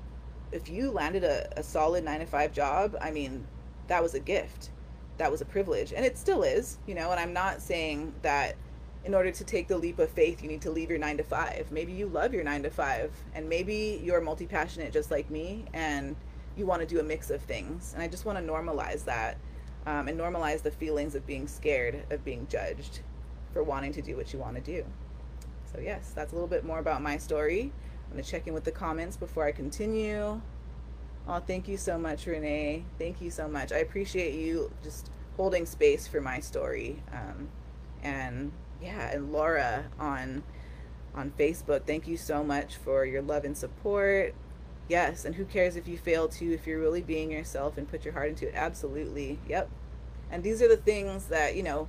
if 0.51 0.69
you 0.69 0.91
landed 0.91 1.23
a, 1.23 1.59
a 1.59 1.63
solid 1.63 2.03
nine 2.03 2.19
to 2.19 2.25
five 2.25 2.51
job 2.53 2.95
i 3.01 3.11
mean 3.11 3.45
that 3.87 4.01
was 4.01 4.13
a 4.13 4.19
gift 4.19 4.69
that 5.17 5.31
was 5.31 5.41
a 5.41 5.45
privilege 5.45 5.93
and 5.93 6.05
it 6.05 6.17
still 6.17 6.43
is 6.43 6.77
you 6.87 6.95
know 6.95 7.11
and 7.11 7.19
i'm 7.19 7.33
not 7.33 7.61
saying 7.61 8.13
that 8.21 8.55
in 9.05 9.13
order 9.13 9.31
to 9.31 9.43
take 9.43 9.67
the 9.67 9.77
leap 9.77 9.99
of 9.99 10.09
faith 10.09 10.41
you 10.41 10.49
need 10.49 10.61
to 10.61 10.71
leave 10.71 10.89
your 10.89 10.99
nine 10.99 11.17
to 11.17 11.23
five 11.23 11.71
maybe 11.71 11.91
you 11.91 12.07
love 12.07 12.33
your 12.33 12.43
nine 12.43 12.63
to 12.63 12.69
five 12.69 13.11
and 13.33 13.47
maybe 13.47 14.01
you're 14.03 14.21
multi-passionate 14.21 14.91
just 14.91 15.11
like 15.11 15.29
me 15.29 15.65
and 15.73 16.15
you 16.55 16.65
want 16.65 16.81
to 16.81 16.87
do 16.87 16.99
a 16.99 17.03
mix 17.03 17.29
of 17.29 17.41
things 17.41 17.93
and 17.93 18.03
i 18.03 18.07
just 18.07 18.25
want 18.25 18.37
to 18.37 18.43
normalize 18.43 19.05
that 19.05 19.37
um, 19.87 20.09
and 20.09 20.19
normalize 20.19 20.61
the 20.61 20.71
feelings 20.71 21.15
of 21.15 21.25
being 21.25 21.47
scared 21.47 22.03
of 22.11 22.23
being 22.25 22.45
judged 22.49 22.99
for 23.53 23.63
wanting 23.63 23.93
to 23.93 24.01
do 24.01 24.17
what 24.17 24.33
you 24.33 24.39
want 24.39 24.55
to 24.55 24.61
do. 24.61 24.85
So, 25.71 25.79
yes, 25.79 26.11
that's 26.13 26.33
a 26.33 26.35
little 26.35 26.47
bit 26.47 26.65
more 26.65 26.79
about 26.79 27.01
my 27.01 27.17
story. 27.17 27.71
I'm 28.07 28.13
going 28.13 28.23
to 28.23 28.29
check 28.29 28.47
in 28.47 28.53
with 28.53 28.63
the 28.63 28.71
comments 28.71 29.17
before 29.17 29.45
I 29.45 29.51
continue. 29.51 30.41
Oh, 31.27 31.39
thank 31.39 31.67
you 31.67 31.75
so 31.75 31.97
much, 31.97 32.25
Renee. 32.25 32.85
Thank 32.97 33.21
you 33.21 33.29
so 33.29 33.47
much. 33.47 33.71
I 33.73 33.79
appreciate 33.79 34.33
you 34.33 34.71
just 34.81 35.11
holding 35.35 35.65
space 35.65 36.07
for 36.07 36.21
my 36.21 36.39
story. 36.39 37.03
Um, 37.11 37.49
and 38.01 38.53
yeah, 38.81 39.11
and 39.11 39.31
Laura 39.31 39.85
on 39.99 40.43
on 41.13 41.33
Facebook, 41.37 41.85
thank 41.85 42.07
you 42.07 42.15
so 42.15 42.43
much 42.43 42.75
for 42.75 43.03
your 43.03 43.21
love 43.21 43.43
and 43.43 43.57
support. 43.57 44.35
Yes, 44.87 45.25
and 45.25 45.35
who 45.35 45.45
cares 45.45 45.75
if 45.75 45.87
you 45.87 45.97
fail 45.97 46.27
to, 46.29 46.53
if 46.53 46.67
you're 46.67 46.79
really 46.79 47.01
being 47.01 47.31
yourself 47.31 47.77
and 47.77 47.89
put 47.89 48.05
your 48.05 48.13
heart 48.13 48.29
into 48.29 48.47
it? 48.47 48.53
Absolutely. 48.55 49.39
Yep. 49.49 49.69
And 50.31 50.43
these 50.43 50.61
are 50.61 50.67
the 50.67 50.77
things 50.77 51.25
that, 51.25 51.55
you 51.55 51.63
know, 51.63 51.87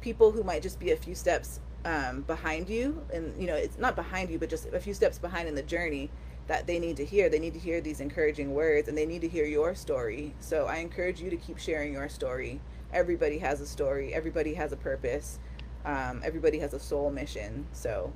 people 0.00 0.32
who 0.32 0.42
might 0.42 0.62
just 0.62 0.80
be 0.80 0.90
a 0.90 0.96
few 0.96 1.14
steps 1.14 1.60
um, 1.84 2.22
behind 2.22 2.68
you, 2.68 3.04
and, 3.12 3.40
you 3.40 3.46
know, 3.46 3.54
it's 3.56 3.78
not 3.78 3.96
behind 3.96 4.30
you, 4.30 4.38
but 4.38 4.48
just 4.48 4.66
a 4.72 4.80
few 4.80 4.94
steps 4.94 5.18
behind 5.18 5.48
in 5.48 5.54
the 5.54 5.62
journey 5.62 6.10
that 6.46 6.66
they 6.66 6.78
need 6.78 6.96
to 6.96 7.04
hear. 7.04 7.28
They 7.28 7.38
need 7.38 7.54
to 7.54 7.60
hear 7.60 7.80
these 7.80 8.00
encouraging 8.00 8.52
words 8.52 8.88
and 8.88 8.96
they 8.98 9.06
need 9.06 9.20
to 9.22 9.28
hear 9.28 9.44
your 9.44 9.74
story. 9.74 10.34
So 10.40 10.66
I 10.66 10.76
encourage 10.76 11.20
you 11.20 11.30
to 11.30 11.36
keep 11.36 11.58
sharing 11.58 11.92
your 11.92 12.08
story. 12.08 12.60
Everybody 12.92 13.38
has 13.38 13.60
a 13.60 13.66
story, 13.66 14.12
everybody 14.12 14.54
has 14.54 14.72
a 14.72 14.76
purpose, 14.76 15.38
um, 15.84 16.20
everybody 16.24 16.58
has 16.58 16.74
a 16.74 16.80
soul 16.80 17.10
mission. 17.10 17.66
So 17.72 18.12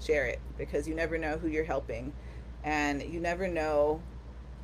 share 0.00 0.26
it 0.26 0.40
because 0.58 0.86
you 0.86 0.94
never 0.94 1.18
know 1.18 1.38
who 1.38 1.48
you're 1.48 1.64
helping 1.64 2.12
and 2.62 3.02
you 3.02 3.20
never 3.20 3.48
know 3.48 4.00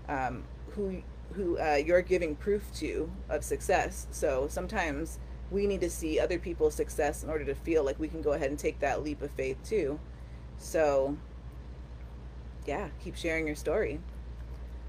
um, 0.09 0.45
who 0.71 1.03
who 1.35 1.59
uh, 1.59 1.77
you're 1.77 2.03
giving 2.03 2.35
proof 2.35 2.73
to 2.75 3.11
of 3.29 3.45
success. 3.45 4.07
So 4.11 4.49
sometimes 4.49 5.19
we 5.51 5.67
need 5.67 5.81
to 5.81 5.91
see 5.91 6.21
other 6.21 6.39
people's 6.39 6.75
success 6.75 7.23
in 7.23 7.31
order 7.31 7.45
to 7.45 7.55
feel 7.55 7.85
like 7.85 7.99
we 7.99 8.09
can 8.09 8.23
go 8.23 8.33
ahead 8.33 8.51
and 8.51 8.59
take 8.59 8.79
that 8.81 9.03
leap 9.03 9.23
of 9.23 9.31
faith 9.33 9.59
too. 9.65 9.99
So 10.59 11.17
yeah, 12.67 12.89
keep 13.03 13.17
sharing 13.17 13.47
your 13.47 13.57
story. 13.57 14.01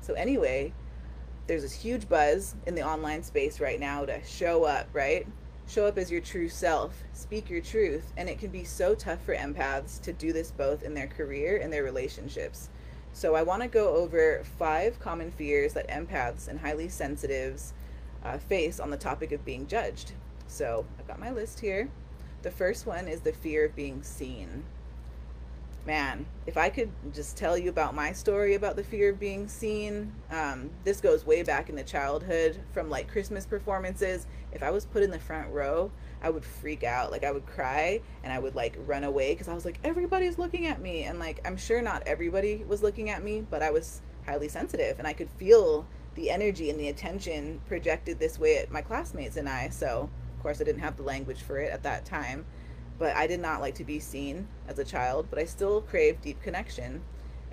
So 0.02 0.14
anyway, 0.14 0.74
there's 1.48 1.64
this 1.64 1.74
huge 1.74 2.08
buzz 2.08 2.56
in 2.66 2.76
the 2.76 2.84
online 2.84 3.24
space 3.24 3.60
right 3.60 3.80
now 3.80 4.06
to 4.06 4.24
show 4.24 4.64
up, 4.64 4.88
right? 4.94 5.26
Show 5.68 5.86
up 5.86 5.98
as 5.98 6.12
your 6.12 6.22
true 6.22 6.50
self, 6.50 7.04
speak 7.14 7.50
your 7.50 7.62
truth, 7.62 8.12
and 8.18 8.30
it 8.30 8.40
can 8.40 8.52
be 8.52 8.64
so 8.64 8.94
tough 8.94 9.24
for 9.24 9.36
empaths 9.36 10.02
to 10.02 10.12
do 10.14 10.34
this 10.34 10.52
both 10.52 10.84
in 10.84 10.94
their 10.94 11.08
career 11.08 11.58
and 11.58 11.72
their 11.72 11.84
relationships. 11.84 12.70
So 13.14 13.36
I 13.36 13.44
want 13.44 13.62
to 13.62 13.68
go 13.68 13.96
over 13.96 14.44
five 14.58 15.00
common 15.00 15.32
fears 15.32 15.74
that 15.74 15.90
empaths 15.90 16.48
and 16.48 16.60
highly 16.60 16.90
sensitives 16.90 17.74
uh, 18.24 18.38
face 18.38 18.80
on 18.80 18.90
the 18.90 18.98
topic 18.98 19.32
of 19.32 19.46
being 19.46 19.68
judged. 19.68 20.14
So 20.52 20.86
I've 21.00 21.08
got 21.08 21.18
my 21.18 21.32
list 21.32 21.62
here. 21.62 21.90
The 22.42 22.52
first 22.52 22.86
one 22.86 23.08
is 23.08 23.22
the 23.22 23.32
fear 23.32 23.66
of 23.66 23.76
being 23.76 24.04
seen. 24.04 24.66
Man, 25.88 26.26
if 26.46 26.58
I 26.58 26.70
could 26.70 26.92
just 27.14 27.38
tell 27.38 27.58
you 27.58 27.70
about 27.70 27.96
my 27.96 28.12
story 28.12 28.56
about 28.56 28.76
the 28.76 28.84
fear 28.84 29.12
of 29.12 29.20
being 29.20 29.48
seen, 29.48 30.12
um, 30.30 30.70
this 30.84 31.00
goes 31.00 31.26
way 31.26 31.42
back 31.42 31.70
in 31.70 31.76
the 31.76 31.84
childhood 31.84 32.60
from 32.74 32.90
like 32.90 33.08
Christmas 33.08 33.46
performances. 33.46 34.28
If 34.52 34.62
I 34.62 34.72
was 34.72 34.86
put 34.86 35.04
in 35.04 35.10
the 35.10 35.20
front 35.20 35.50
row, 35.52 35.90
I 36.22 36.30
would 36.30 36.44
freak 36.44 36.84
out. 36.84 37.12
Like 37.12 37.24
I 37.24 37.32
would 37.32 37.46
cry 37.46 38.02
and 38.22 38.34
I 38.34 38.38
would 38.38 38.54
like 38.54 38.78
run 38.86 39.06
away 39.06 39.34
because 39.34 39.48
I 39.48 39.54
was 39.54 39.64
like, 39.64 39.80
everybody's 39.86 40.38
looking 40.38 40.68
at 40.68 40.82
me. 40.82 41.04
And 41.04 41.18
like, 41.18 41.40
I'm 41.46 41.58
sure 41.58 41.82
not 41.82 42.04
everybody 42.06 42.66
was 42.68 42.84
looking 42.84 43.10
at 43.10 43.24
me, 43.24 43.46
but 43.50 43.64
I 43.64 43.72
was 43.72 44.02
highly 44.26 44.50
sensitive 44.50 45.00
and 45.00 45.08
I 45.08 45.14
could 45.14 45.30
feel 45.30 45.88
the 46.16 46.30
energy 46.30 46.70
and 46.70 46.78
the 46.78 46.90
attention 46.90 47.62
projected 47.68 48.20
this 48.20 48.38
way 48.38 48.58
at 48.58 48.70
my 48.70 48.82
classmates 48.82 49.38
and 49.38 49.48
I. 49.48 49.70
So, 49.70 50.10
course, 50.42 50.62
I 50.62 50.64
didn't 50.64 50.82
have 50.82 50.98
the 50.98 51.04
language 51.04 51.42
for 51.42 51.58
it 51.58 51.72
at 51.72 51.84
that 51.84 52.06
time, 52.06 52.46
but 52.98 53.16
I 53.16 53.28
did 53.28 53.40
not 53.40 53.62
like 53.62 53.76
to 53.76 53.84
be 53.84 54.00
seen 54.00 54.48
as 54.68 54.80
a 54.80 54.86
child, 54.86 55.28
but 55.30 55.40
I 55.40 55.46
still 55.46 55.82
craved 55.82 56.22
deep 56.22 56.42
connection. 56.42 57.02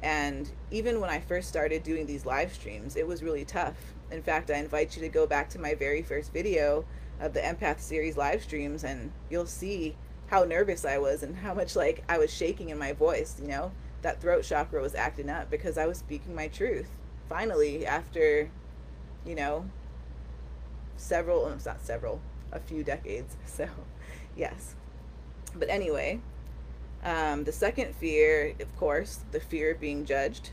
And 0.03 0.51
even 0.71 1.01
when 1.01 1.11
I 1.11 1.21
first 1.21 1.49
started 1.49 1.83
doing 1.83 2.07
these 2.07 2.25
live 2.25 2.53
streams, 2.53 2.97
it 2.97 3.07
was 3.07 3.23
really 3.23 3.45
tough. 3.45 3.77
In 4.11 4.23
fact, 4.23 4.51
I 4.51 4.57
invite 4.57 4.97
you 4.97 5.03
to 5.03 5.09
go 5.09 5.27
back 5.27 5.49
to 5.51 5.59
my 5.59 5.75
very 5.75 6.03
first 6.03 6.33
video 6.33 6.85
of 7.21 7.35
the 7.35 7.41
empath 7.41 7.81
series 7.81 8.17
live 8.17 8.43
streams 8.43 8.85
and 8.85 9.11
you'll 9.29 9.47
see 9.47 9.97
how 10.29 10.45
nervous 10.45 10.85
I 10.85 10.99
was 10.99 11.23
and 11.23 11.37
how 11.37 11.55
much 11.55 11.75
like 11.75 12.05
I 12.09 12.19
was 12.19 12.33
shaking 12.33 12.69
in 12.69 12.79
my 12.79 12.93
voice, 12.93 13.41
you 13.41 13.49
know? 13.49 13.73
That 14.03 14.21
throat 14.21 14.45
chakra 14.45 14.81
was 14.81 14.95
acting 14.95 15.29
up 15.29 15.51
because 15.51 15.77
I 15.77 15.87
was 15.87 15.99
speaking 15.99 16.35
my 16.35 16.49
truth. 16.49 16.89
Finally, 17.29 17.85
after, 17.85 18.51
you 19.27 19.35
know, 19.35 19.69
several, 20.97 21.47
oh, 21.47 21.53
it's 21.53 21.67
not 21.67 21.81
several, 21.83 22.21
a 22.53 22.61
few 22.61 22.85
decades. 22.85 23.37
So, 23.47 23.69
yes. 24.37 24.77
But 25.55 25.69
anyway, 25.69 26.21
um, 27.03 27.45
the 27.45 27.53
second 27.53 27.95
fear, 27.97 28.55
of 28.61 28.77
course, 28.77 29.21
the 29.33 29.41
fear 29.41 29.73
of 29.73 29.81
being 29.81 30.05
judged. 30.05 30.51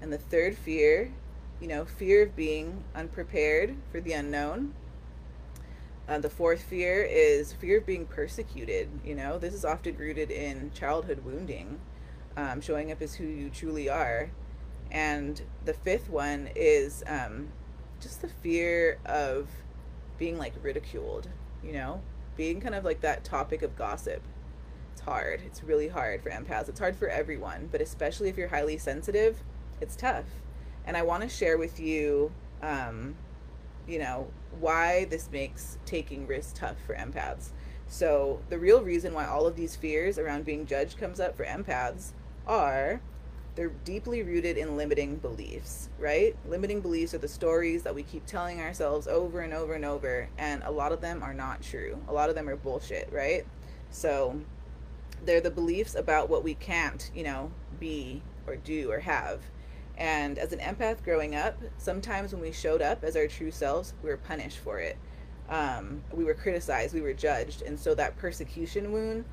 And 0.00 0.12
the 0.12 0.18
third 0.18 0.56
fear, 0.56 1.12
you 1.60 1.68
know, 1.68 1.84
fear 1.84 2.24
of 2.24 2.36
being 2.36 2.84
unprepared 2.94 3.76
for 3.90 4.00
the 4.00 4.12
unknown 4.12 4.74
uh, 6.08 6.18
the 6.18 6.30
fourth 6.30 6.62
fear 6.62 7.02
is 7.02 7.52
fear 7.52 7.78
of 7.78 7.86
being 7.86 8.06
persecuted. 8.06 8.88
You 9.04 9.14
know, 9.14 9.38
this 9.38 9.52
is 9.52 9.64
often 9.64 9.96
rooted 9.96 10.30
in 10.30 10.70
childhood 10.72 11.22
wounding, 11.22 11.80
um, 12.36 12.62
showing 12.62 12.90
up 12.90 13.02
as 13.02 13.14
who 13.14 13.24
you 13.24 13.50
truly 13.50 13.90
are. 13.90 14.30
And 14.90 15.42
the 15.66 15.74
fifth 15.74 16.08
one 16.08 16.48
is 16.56 17.04
um, 17.06 17.48
just 18.00 18.22
the 18.22 18.28
fear 18.28 18.98
of 19.04 19.48
being 20.18 20.38
like 20.38 20.54
ridiculed, 20.62 21.28
you 21.62 21.72
know, 21.72 22.00
being 22.36 22.60
kind 22.60 22.74
of 22.74 22.84
like 22.84 23.00
that 23.00 23.24
topic 23.24 23.62
of 23.62 23.76
gossip. 23.76 24.22
It's 24.92 25.00
hard. 25.02 25.42
It's 25.46 25.62
really 25.62 25.88
hard 25.88 26.22
for 26.22 26.30
empaths. 26.30 26.68
It's 26.68 26.80
hard 26.80 26.96
for 26.96 27.08
everyone, 27.08 27.68
but 27.70 27.80
especially 27.80 28.28
if 28.28 28.36
you're 28.36 28.48
highly 28.48 28.78
sensitive, 28.78 29.42
it's 29.80 29.96
tough. 29.96 30.24
And 30.84 30.96
I 30.96 31.02
want 31.02 31.22
to 31.22 31.28
share 31.28 31.58
with 31.58 31.78
you, 31.78 32.32
um, 32.62 33.14
you 33.86 33.98
know, 33.98 34.28
why 34.58 35.04
this 35.04 35.30
makes 35.30 35.78
taking 35.84 36.26
risks 36.26 36.52
tough 36.52 36.76
for 36.86 36.94
empaths. 36.94 37.50
So, 37.86 38.40
the 38.50 38.58
real 38.58 38.82
reason 38.82 39.14
why 39.14 39.26
all 39.26 39.46
of 39.46 39.56
these 39.56 39.74
fears 39.74 40.18
around 40.18 40.44
being 40.44 40.66
judged 40.66 40.98
comes 40.98 41.20
up 41.20 41.36
for 41.36 41.44
empaths 41.44 42.10
are 42.46 43.00
they're 43.58 43.72
deeply 43.84 44.22
rooted 44.22 44.56
in 44.56 44.76
limiting 44.76 45.16
beliefs, 45.16 45.88
right? 45.98 46.36
Limiting 46.46 46.80
beliefs 46.80 47.12
are 47.12 47.18
the 47.18 47.26
stories 47.26 47.82
that 47.82 47.92
we 47.92 48.04
keep 48.04 48.24
telling 48.24 48.60
ourselves 48.60 49.08
over 49.08 49.40
and 49.40 49.52
over 49.52 49.74
and 49.74 49.84
over, 49.84 50.28
and 50.38 50.62
a 50.62 50.70
lot 50.70 50.92
of 50.92 51.00
them 51.00 51.24
are 51.24 51.34
not 51.34 51.60
true. 51.60 52.00
A 52.06 52.12
lot 52.12 52.28
of 52.28 52.36
them 52.36 52.48
are 52.48 52.54
bullshit, 52.54 53.08
right? 53.12 53.44
So 53.90 54.40
they're 55.24 55.40
the 55.40 55.50
beliefs 55.50 55.96
about 55.96 56.28
what 56.30 56.44
we 56.44 56.54
can't, 56.54 57.10
you 57.12 57.24
know, 57.24 57.50
be 57.80 58.22
or 58.46 58.54
do 58.54 58.92
or 58.92 59.00
have. 59.00 59.42
And 59.96 60.38
as 60.38 60.52
an 60.52 60.60
empath 60.60 61.02
growing 61.02 61.34
up, 61.34 61.60
sometimes 61.78 62.32
when 62.32 62.40
we 62.40 62.52
showed 62.52 62.80
up 62.80 63.02
as 63.02 63.16
our 63.16 63.26
true 63.26 63.50
selves, 63.50 63.92
we 64.04 64.08
were 64.08 64.18
punished 64.18 64.58
for 64.58 64.78
it. 64.78 64.96
Um, 65.48 66.04
we 66.12 66.22
were 66.22 66.34
criticized, 66.34 66.94
we 66.94 67.00
were 67.00 67.12
judged. 67.12 67.62
And 67.62 67.76
so 67.76 67.96
that 67.96 68.16
persecution 68.18 68.92
wound, 68.92 69.24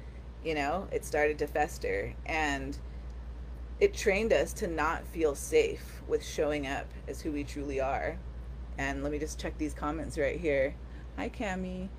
you 0.43 0.55
know, 0.55 0.87
it 0.91 1.05
started 1.05 1.37
to 1.37 1.45
fester. 1.45 2.15
And 2.25 2.75
it 3.79 3.93
trained 3.93 4.31
us 4.31 4.53
to 4.53 4.67
not 4.67 5.05
feel 5.07 5.35
safe 5.35 6.01
with 6.07 6.25
showing 6.25 6.65
up 6.65 6.87
as 7.07 7.21
who 7.21 7.31
we 7.31 7.43
truly 7.43 7.79
are. 7.79 8.17
And 8.77 9.03
let 9.03 9.11
me 9.11 9.19
just 9.19 9.39
check 9.39 9.57
these 9.57 9.73
comments 9.73 10.17
right 10.17 10.39
here. 10.39 10.75
Hi, 11.17 11.29
Cami. 11.29 11.89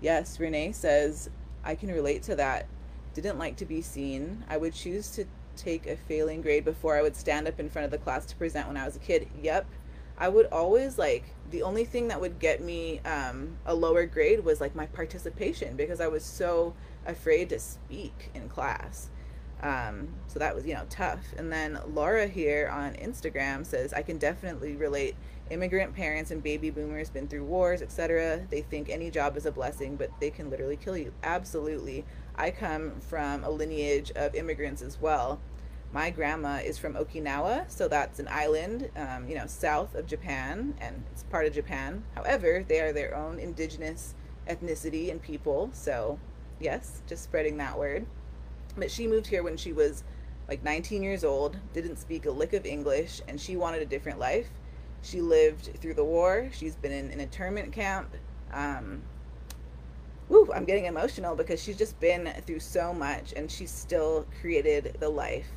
Yes, 0.00 0.40
Renee 0.40 0.72
says, 0.72 1.30
I 1.64 1.74
can 1.74 1.90
relate 1.90 2.22
to 2.24 2.36
that. 2.36 2.66
Didn't 3.14 3.38
like 3.38 3.56
to 3.56 3.66
be 3.66 3.82
seen. 3.82 4.44
I 4.48 4.56
would 4.56 4.74
choose 4.74 5.10
to 5.12 5.24
take 5.56 5.86
a 5.86 5.96
failing 5.96 6.42
grade 6.42 6.64
before 6.64 6.96
I 6.96 7.02
would 7.02 7.16
stand 7.16 7.48
up 7.48 7.60
in 7.60 7.68
front 7.68 7.84
of 7.84 7.90
the 7.90 7.98
class 7.98 8.24
to 8.26 8.36
present 8.36 8.68
when 8.68 8.76
I 8.76 8.84
was 8.84 8.96
a 8.96 9.00
kid. 9.00 9.28
Yep. 9.42 9.66
I 10.16 10.28
would 10.28 10.46
always 10.46 10.98
like, 10.98 11.24
the 11.50 11.62
only 11.62 11.84
thing 11.84 12.08
that 12.08 12.20
would 12.20 12.38
get 12.38 12.62
me 12.62 13.00
um, 13.00 13.56
a 13.66 13.74
lower 13.74 14.06
grade 14.06 14.44
was 14.44 14.60
like 14.60 14.74
my 14.74 14.86
participation 14.86 15.76
because 15.76 16.00
I 16.00 16.08
was 16.08 16.24
so 16.24 16.74
afraid 17.06 17.48
to 17.50 17.58
speak 17.58 18.30
in 18.34 18.48
class. 18.48 19.08
Um, 19.62 20.08
so 20.26 20.38
that 20.38 20.54
was, 20.54 20.66
you 20.66 20.74
know, 20.74 20.86
tough. 20.88 21.24
And 21.36 21.52
then 21.52 21.78
Laura 21.92 22.26
here 22.26 22.70
on 22.72 22.94
Instagram 22.94 23.66
says, 23.66 23.92
I 23.92 24.02
can 24.02 24.18
definitely 24.18 24.76
relate. 24.76 25.16
Immigrant 25.50 25.94
parents 25.94 26.30
and 26.30 26.42
baby 26.42 26.70
boomers 26.70 27.10
been 27.10 27.26
through 27.26 27.44
wars, 27.44 27.82
etc. 27.82 28.46
They 28.50 28.62
think 28.62 28.88
any 28.88 29.10
job 29.10 29.36
is 29.36 29.46
a 29.46 29.50
blessing, 29.50 29.96
but 29.96 30.10
they 30.20 30.30
can 30.30 30.48
literally 30.48 30.76
kill 30.76 30.96
you. 30.96 31.12
Absolutely. 31.24 32.04
I 32.36 32.52
come 32.52 33.00
from 33.00 33.42
a 33.42 33.50
lineage 33.50 34.12
of 34.12 34.34
immigrants 34.34 34.80
as 34.80 35.00
well. 35.00 35.40
My 35.92 36.10
grandma 36.10 36.58
is 36.58 36.78
from 36.78 36.94
Okinawa, 36.94 37.68
so 37.68 37.88
that's 37.88 38.20
an 38.20 38.28
island, 38.28 38.90
um, 38.94 39.28
you 39.28 39.34
know, 39.34 39.46
south 39.48 39.96
of 39.96 40.06
Japan, 40.06 40.74
and 40.80 41.02
it's 41.10 41.24
part 41.24 41.46
of 41.46 41.52
Japan. 41.52 42.04
However, 42.14 42.64
they 42.66 42.80
are 42.80 42.92
their 42.92 43.16
own 43.16 43.40
indigenous 43.40 44.14
ethnicity 44.48 45.10
and 45.10 45.20
people. 45.20 45.70
So, 45.72 46.20
yes, 46.60 47.02
just 47.08 47.24
spreading 47.24 47.56
that 47.56 47.76
word. 47.76 48.06
But 48.76 48.90
she 48.90 49.06
moved 49.06 49.26
here 49.26 49.42
when 49.42 49.56
she 49.56 49.72
was 49.72 50.04
like 50.48 50.62
19 50.64 51.02
years 51.02 51.24
old, 51.24 51.56
didn't 51.72 51.96
speak 51.96 52.26
a 52.26 52.30
lick 52.30 52.52
of 52.52 52.66
English, 52.66 53.22
and 53.28 53.40
she 53.40 53.56
wanted 53.56 53.82
a 53.82 53.86
different 53.86 54.18
life. 54.18 54.48
She 55.02 55.20
lived 55.20 55.80
through 55.80 55.94
the 55.94 56.04
war. 56.04 56.48
She's 56.52 56.76
been 56.76 56.92
in 56.92 57.10
an 57.10 57.20
internment 57.20 57.72
camp. 57.72 58.14
Um, 58.52 59.02
woo, 60.28 60.50
I'm 60.54 60.64
getting 60.64 60.86
emotional 60.86 61.34
because 61.36 61.62
she's 61.62 61.76
just 61.76 61.98
been 62.00 62.32
through 62.46 62.60
so 62.60 62.92
much 62.92 63.32
and 63.34 63.50
she 63.50 63.66
still 63.66 64.26
created 64.40 64.96
the 65.00 65.08
life 65.08 65.50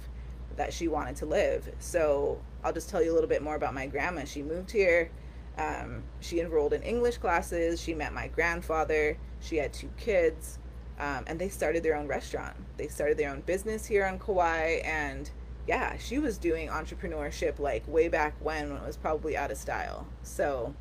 that 0.56 0.72
she 0.72 0.88
wanted 0.88 1.16
to 1.18 1.26
live. 1.26 1.70
So 1.80 2.40
I'll 2.64 2.74
just 2.74 2.90
tell 2.90 3.04
you 3.04 3.12
a 3.12 3.16
little 3.16 3.28
bit 3.28 3.42
more 3.42 3.56
about 3.56 3.74
my 3.74 3.88
grandma. 3.88 4.26
She 4.26 4.42
moved 4.44 4.72
here. 4.72 5.10
Um, 5.58 6.04
she 6.20 6.40
enrolled 6.40 6.74
in 6.74 6.82
English 6.84 7.18
classes. 7.18 7.82
She 7.82 7.94
met 7.94 8.14
my 8.14 8.28
grandfather. 8.28 9.18
She 9.40 9.58
had 9.58 9.74
two 9.74 9.90
kids 9.98 10.60
um, 11.00 11.24
and 11.28 11.40
they 11.40 11.50
started 11.50 11.84
their 11.84 11.96
own 11.96 12.08
restaurant. 12.08 12.56
They 12.78 12.88
started 12.88 13.18
their 13.18 13.32
own 13.32 13.42
business 13.42 13.86
here 13.86 14.06
on 14.06 14.20
Kauai, 14.20 14.82
and 14.84 15.30
yeah, 15.68 15.98
she 15.98 16.20
was 16.20 16.38
doing 16.38 16.70
entrepreneurship 16.70 17.60
like 17.60 17.88
way 17.88 18.08
back 18.08 18.36
when, 18.40 18.74
when 18.74 18.82
it 18.82 18.86
was 18.86 18.98
probably 18.98 19.36
out 19.36 19.52
of 19.52 19.58
style. 19.58 20.08
So, 20.22 20.76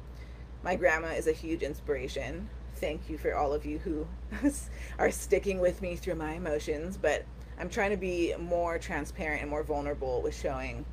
my 0.63 0.77
grandma 0.77 1.09
is 1.09 1.27
a 1.27 1.33
huge 1.33 1.63
inspiration. 1.63 2.49
Thank 2.77 3.09
you 3.09 3.19
for 3.19 3.35
all 3.35 3.53
of 3.53 3.65
you 3.65 3.79
who 3.79 4.07
are 4.99 5.11
sticking 5.11 5.61
with 5.61 5.83
me 5.83 5.97
through 5.97 6.17
my 6.17 6.35
emotions, 6.35 6.97
but 6.97 7.25
I'm 7.59 7.69
trying 7.69 7.91
to 7.91 7.97
be 7.97 8.35
more 8.39 8.79
transparent 8.79 9.41
and 9.41 9.51
more 9.51 9.63
vulnerable 9.63 10.21
with 10.21 10.39
showing 10.39 10.85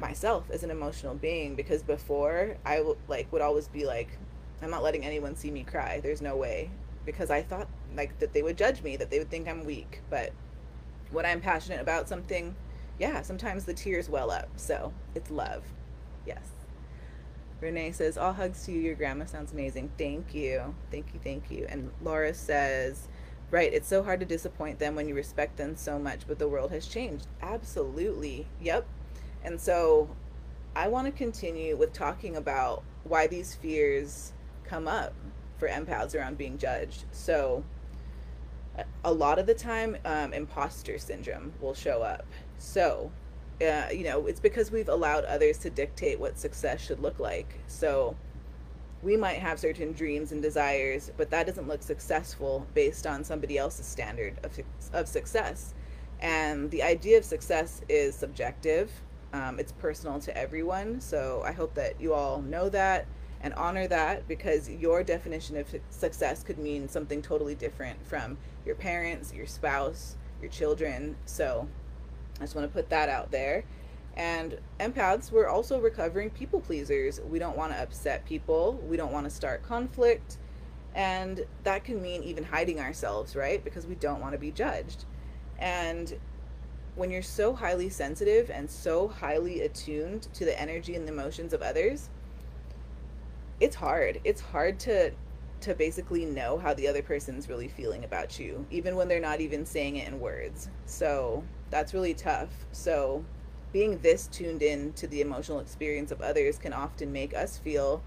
myself 0.00 0.50
as 0.50 0.62
an 0.62 0.70
emotional 0.70 1.14
being 1.14 1.54
because 1.54 1.82
before 1.82 2.56
I 2.66 2.84
like 3.08 3.32
would 3.32 3.42
always 3.42 3.68
be 3.68 3.86
like 3.86 4.08
I'm 4.60 4.70
not 4.70 4.82
letting 4.82 5.04
anyone 5.04 5.36
see 5.36 5.50
me 5.50 5.62
cry. 5.62 6.00
There's 6.00 6.20
no 6.20 6.36
way 6.36 6.70
because 7.04 7.30
I 7.30 7.42
thought 7.42 7.68
like 7.96 8.18
that 8.18 8.32
they 8.32 8.42
would 8.42 8.56
judge 8.56 8.82
me, 8.82 8.96
that 8.96 9.10
they 9.10 9.18
would 9.18 9.30
think 9.30 9.48
I'm 9.48 9.64
weak. 9.64 10.00
But 10.10 10.32
when 11.10 11.26
I'm 11.26 11.40
passionate 11.40 11.80
about 11.80 12.08
something, 12.08 12.54
yeah, 12.98 13.22
sometimes 13.22 13.64
the 13.64 13.74
tears 13.74 14.08
well 14.08 14.30
up. 14.30 14.48
So 14.56 14.92
it's 15.14 15.30
love. 15.30 15.64
Yes. 16.26 16.44
Renee 17.60 17.92
says, 17.92 18.18
All 18.18 18.32
hugs 18.32 18.64
to 18.66 18.72
you. 18.72 18.80
Your 18.80 18.94
grandma 18.94 19.24
sounds 19.24 19.52
amazing. 19.52 19.90
Thank 19.98 20.34
you. 20.34 20.74
Thank 20.90 21.14
you. 21.14 21.20
Thank 21.22 21.50
you. 21.50 21.66
And 21.68 21.90
Laura 22.02 22.34
says, 22.34 23.08
Right, 23.50 23.72
it's 23.72 23.88
so 23.88 24.02
hard 24.02 24.20
to 24.20 24.26
disappoint 24.26 24.78
them 24.78 24.94
when 24.96 25.08
you 25.08 25.14
respect 25.14 25.56
them 25.56 25.76
so 25.76 25.98
much, 25.98 26.26
but 26.26 26.38
the 26.38 26.48
world 26.48 26.72
has 26.72 26.86
changed. 26.86 27.26
Absolutely. 27.40 28.46
Yep. 28.60 28.86
And 29.44 29.60
so 29.60 30.08
I 30.74 30.88
want 30.88 31.06
to 31.06 31.12
continue 31.12 31.76
with 31.76 31.92
talking 31.92 32.36
about 32.36 32.82
why 33.04 33.26
these 33.26 33.54
fears 33.54 34.32
come 34.64 34.88
up 34.88 35.14
for 35.64 35.70
empaths 35.70 36.14
around 36.14 36.36
being 36.36 36.58
judged. 36.58 37.04
So, 37.12 37.64
a 39.04 39.12
lot 39.12 39.38
of 39.38 39.46
the 39.46 39.54
time, 39.54 39.96
um, 40.04 40.32
imposter 40.32 40.98
syndrome 40.98 41.52
will 41.60 41.74
show 41.74 42.02
up. 42.02 42.26
So, 42.58 43.12
uh, 43.62 43.86
you 43.92 44.04
know, 44.04 44.26
it's 44.26 44.40
because 44.40 44.70
we've 44.70 44.88
allowed 44.88 45.24
others 45.24 45.58
to 45.58 45.70
dictate 45.70 46.18
what 46.18 46.38
success 46.38 46.80
should 46.80 47.00
look 47.00 47.18
like. 47.18 47.60
So, 47.66 48.16
we 49.02 49.16
might 49.16 49.38
have 49.38 49.58
certain 49.58 49.92
dreams 49.92 50.32
and 50.32 50.42
desires, 50.42 51.12
but 51.16 51.30
that 51.30 51.46
doesn't 51.46 51.68
look 51.68 51.82
successful 51.82 52.66
based 52.74 53.06
on 53.06 53.22
somebody 53.22 53.58
else's 53.58 53.86
standard 53.86 54.38
of, 54.42 54.58
of 54.92 55.06
success. 55.06 55.74
And 56.20 56.70
the 56.70 56.82
idea 56.82 57.18
of 57.18 57.24
success 57.24 57.82
is 57.88 58.14
subjective, 58.14 58.90
um, 59.32 59.58
it's 59.58 59.72
personal 59.72 60.20
to 60.20 60.36
everyone. 60.36 61.00
So, 61.00 61.42
I 61.44 61.52
hope 61.52 61.74
that 61.74 62.00
you 62.00 62.12
all 62.12 62.42
know 62.42 62.68
that 62.70 63.06
and 63.44 63.52
honor 63.54 63.86
that 63.86 64.26
because 64.26 64.70
your 64.70 65.04
definition 65.04 65.58
of 65.58 65.66
success 65.90 66.42
could 66.42 66.58
mean 66.58 66.88
something 66.88 67.20
totally 67.20 67.54
different 67.54 68.04
from 68.06 68.38
your 68.64 68.74
parents, 68.74 69.34
your 69.34 69.46
spouse, 69.46 70.16
your 70.40 70.50
children. 70.50 71.14
So 71.26 71.68
I 72.38 72.44
just 72.44 72.54
want 72.56 72.66
to 72.66 72.72
put 72.72 72.88
that 72.88 73.10
out 73.10 73.30
there. 73.30 73.64
And 74.16 74.58
empaths, 74.80 75.30
we're 75.30 75.46
also 75.46 75.78
recovering 75.78 76.30
people 76.30 76.58
pleasers. 76.58 77.20
We 77.20 77.38
don't 77.38 77.54
want 77.54 77.74
to 77.74 77.78
upset 77.82 78.24
people, 78.24 78.80
we 78.88 78.96
don't 78.96 79.12
want 79.12 79.26
to 79.26 79.30
start 79.30 79.62
conflict. 79.62 80.38
And 80.94 81.44
that 81.64 81.84
can 81.84 82.00
mean 82.00 82.22
even 82.22 82.44
hiding 82.44 82.80
ourselves, 82.80 83.36
right? 83.36 83.62
Because 83.62 83.86
we 83.86 83.96
don't 83.96 84.22
want 84.22 84.32
to 84.32 84.38
be 84.38 84.52
judged. 84.52 85.04
And 85.58 86.14
when 86.94 87.10
you're 87.10 87.20
so 87.20 87.52
highly 87.52 87.90
sensitive 87.90 88.48
and 88.48 88.70
so 88.70 89.06
highly 89.06 89.60
attuned 89.60 90.28
to 90.32 90.46
the 90.46 90.58
energy 90.58 90.94
and 90.94 91.06
the 91.06 91.12
emotions 91.12 91.52
of 91.52 91.60
others, 91.60 92.08
it's 93.60 93.76
hard. 93.76 94.20
It's 94.24 94.40
hard 94.40 94.78
to 94.80 95.12
to 95.60 95.74
basically 95.74 96.26
know 96.26 96.58
how 96.58 96.74
the 96.74 96.86
other 96.86 97.00
person's 97.02 97.48
really 97.48 97.68
feeling 97.68 98.04
about 98.04 98.38
you, 98.38 98.66
even 98.70 98.96
when 98.96 99.08
they're 99.08 99.18
not 99.18 99.40
even 99.40 99.64
saying 99.64 99.96
it 99.96 100.06
in 100.06 100.20
words. 100.20 100.68
So 100.84 101.42
that's 101.70 101.94
really 101.94 102.12
tough. 102.12 102.50
So 102.72 103.24
being 103.72 103.98
this 104.00 104.26
tuned 104.26 104.62
in 104.62 104.92
to 104.92 105.06
the 105.06 105.22
emotional 105.22 105.60
experience 105.60 106.10
of 106.10 106.20
others 106.20 106.58
can 106.58 106.74
often 106.74 107.10
make 107.12 107.34
us 107.34 107.56
feel 107.56 108.02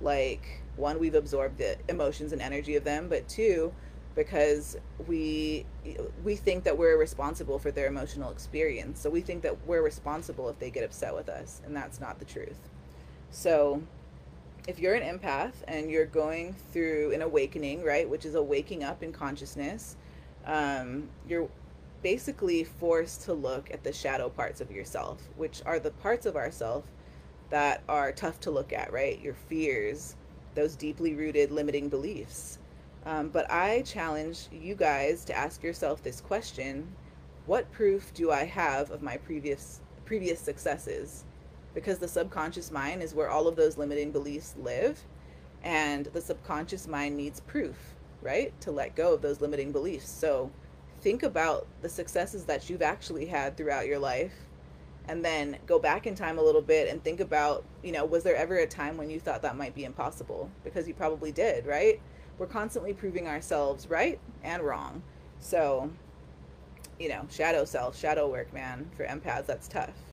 like 0.00 0.62
one, 0.76 0.98
we've 0.98 1.14
absorbed 1.14 1.58
the 1.58 1.76
emotions 1.88 2.32
and 2.32 2.40
energy 2.40 2.76
of 2.76 2.84
them, 2.84 3.08
but 3.08 3.28
two, 3.28 3.72
because 4.14 4.76
we 5.06 5.66
we 6.24 6.36
think 6.36 6.64
that 6.64 6.76
we're 6.76 6.98
responsible 6.98 7.58
for 7.58 7.70
their 7.70 7.86
emotional 7.86 8.30
experience. 8.30 9.00
So 9.00 9.10
we 9.10 9.20
think 9.20 9.42
that 9.42 9.66
we're 9.66 9.82
responsible 9.82 10.48
if 10.48 10.58
they 10.58 10.70
get 10.70 10.82
upset 10.82 11.14
with 11.14 11.28
us, 11.28 11.60
and 11.64 11.76
that's 11.76 12.00
not 12.00 12.18
the 12.18 12.24
truth. 12.24 12.58
So 13.30 13.82
if 14.66 14.78
you're 14.78 14.94
an 14.94 15.18
empath 15.18 15.54
and 15.66 15.90
you're 15.90 16.06
going 16.06 16.54
through 16.72 17.12
an 17.12 17.22
awakening, 17.22 17.82
right, 17.82 18.08
which 18.08 18.24
is 18.24 18.34
a 18.34 18.42
waking 18.42 18.84
up 18.84 19.02
in 19.02 19.12
consciousness, 19.12 19.96
um, 20.46 21.08
you're 21.28 21.48
basically 22.02 22.64
forced 22.64 23.22
to 23.22 23.32
look 23.32 23.70
at 23.72 23.82
the 23.84 23.92
shadow 23.92 24.28
parts 24.28 24.60
of 24.60 24.70
yourself, 24.70 25.20
which 25.36 25.62
are 25.66 25.78
the 25.78 25.90
parts 25.90 26.26
of 26.26 26.36
ourself 26.36 26.84
that 27.50 27.82
are 27.88 28.12
tough 28.12 28.40
to 28.40 28.50
look 28.50 28.72
at, 28.72 28.92
right? 28.92 29.20
Your 29.20 29.34
fears, 29.34 30.16
those 30.54 30.74
deeply 30.74 31.14
rooted 31.14 31.50
limiting 31.50 31.88
beliefs. 31.88 32.58
Um, 33.04 33.28
but 33.28 33.50
I 33.50 33.82
challenge 33.82 34.48
you 34.52 34.74
guys 34.74 35.24
to 35.26 35.36
ask 35.36 35.62
yourself 35.62 36.02
this 36.02 36.20
question 36.20 36.94
what 37.46 37.70
proof 37.72 38.14
do 38.14 38.30
I 38.30 38.44
have 38.44 38.92
of 38.92 39.02
my 39.02 39.16
previous 39.16 39.80
previous 40.04 40.38
successes? 40.38 41.24
Because 41.74 41.98
the 41.98 42.08
subconscious 42.08 42.70
mind 42.70 43.02
is 43.02 43.14
where 43.14 43.30
all 43.30 43.48
of 43.48 43.56
those 43.56 43.78
limiting 43.78 44.12
beliefs 44.12 44.54
live, 44.58 45.00
and 45.62 46.06
the 46.06 46.20
subconscious 46.20 46.86
mind 46.86 47.16
needs 47.16 47.40
proof, 47.40 47.76
right? 48.20 48.58
To 48.62 48.70
let 48.70 48.96
go 48.96 49.14
of 49.14 49.22
those 49.22 49.40
limiting 49.40 49.72
beliefs. 49.72 50.08
So 50.08 50.50
think 51.00 51.22
about 51.22 51.66
the 51.80 51.88
successes 51.88 52.44
that 52.44 52.68
you've 52.68 52.82
actually 52.82 53.26
had 53.26 53.56
throughout 53.56 53.86
your 53.86 53.98
life 53.98 54.34
and 55.08 55.24
then 55.24 55.58
go 55.66 55.78
back 55.78 56.06
in 56.06 56.14
time 56.14 56.38
a 56.38 56.42
little 56.42 56.62
bit 56.62 56.88
and 56.88 57.02
think 57.02 57.20
about, 57.20 57.64
you 57.82 57.90
know, 57.90 58.04
was 58.04 58.22
there 58.22 58.36
ever 58.36 58.56
a 58.58 58.66
time 58.66 58.96
when 58.96 59.10
you 59.10 59.18
thought 59.18 59.42
that 59.42 59.56
might 59.56 59.74
be 59.74 59.84
impossible? 59.84 60.50
Because 60.62 60.86
you 60.86 60.94
probably 60.94 61.32
did, 61.32 61.66
right? 61.66 62.00
We're 62.38 62.46
constantly 62.46 62.92
proving 62.92 63.26
ourselves 63.26 63.88
right 63.88 64.20
and 64.44 64.62
wrong. 64.62 65.02
So 65.40 65.90
you 67.02 67.08
know, 67.08 67.26
shadow 67.30 67.64
self, 67.64 67.98
shadow 67.98 68.28
work, 68.28 68.52
man. 68.52 68.88
For 68.96 69.04
empaths, 69.04 69.46
that's 69.46 69.66
tough. 69.66 70.11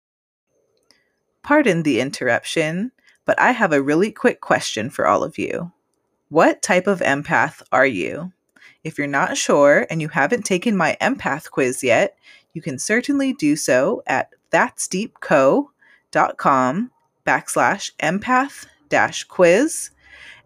Pardon 1.44 1.84
the 1.84 2.00
interruption, 2.00 2.92
but 3.26 3.40
I 3.40 3.52
have 3.52 3.74
a 3.74 3.82
really 3.82 4.12
quick 4.12 4.42
question 4.42 4.90
for 4.90 5.08
all 5.08 5.24
of 5.24 5.38
you. 5.38 5.72
What 6.30 6.62
type 6.62 6.88
of 6.88 7.00
empath 7.00 7.62
are 7.72 7.86
you? 7.86 8.32
If 8.84 8.98
you're 8.98 9.08
not 9.08 9.38
sure 9.38 9.88
and 9.90 10.02
you 10.02 10.10
haven't 10.10 10.46
taken 10.46 10.78
my 10.78 10.98
empath 11.02 11.50
quiz 11.50 11.84
yet, 11.84 12.18
you 12.54 12.62
can 12.62 12.80
certainly 12.80 13.34
do 13.34 13.56
so 13.56 14.04
at 14.08 14.34
that'sdeepco.com 14.52 16.92
backslash 17.26 17.92
empath 18.00 18.66
dash 18.90 19.24
quiz, 19.26 19.92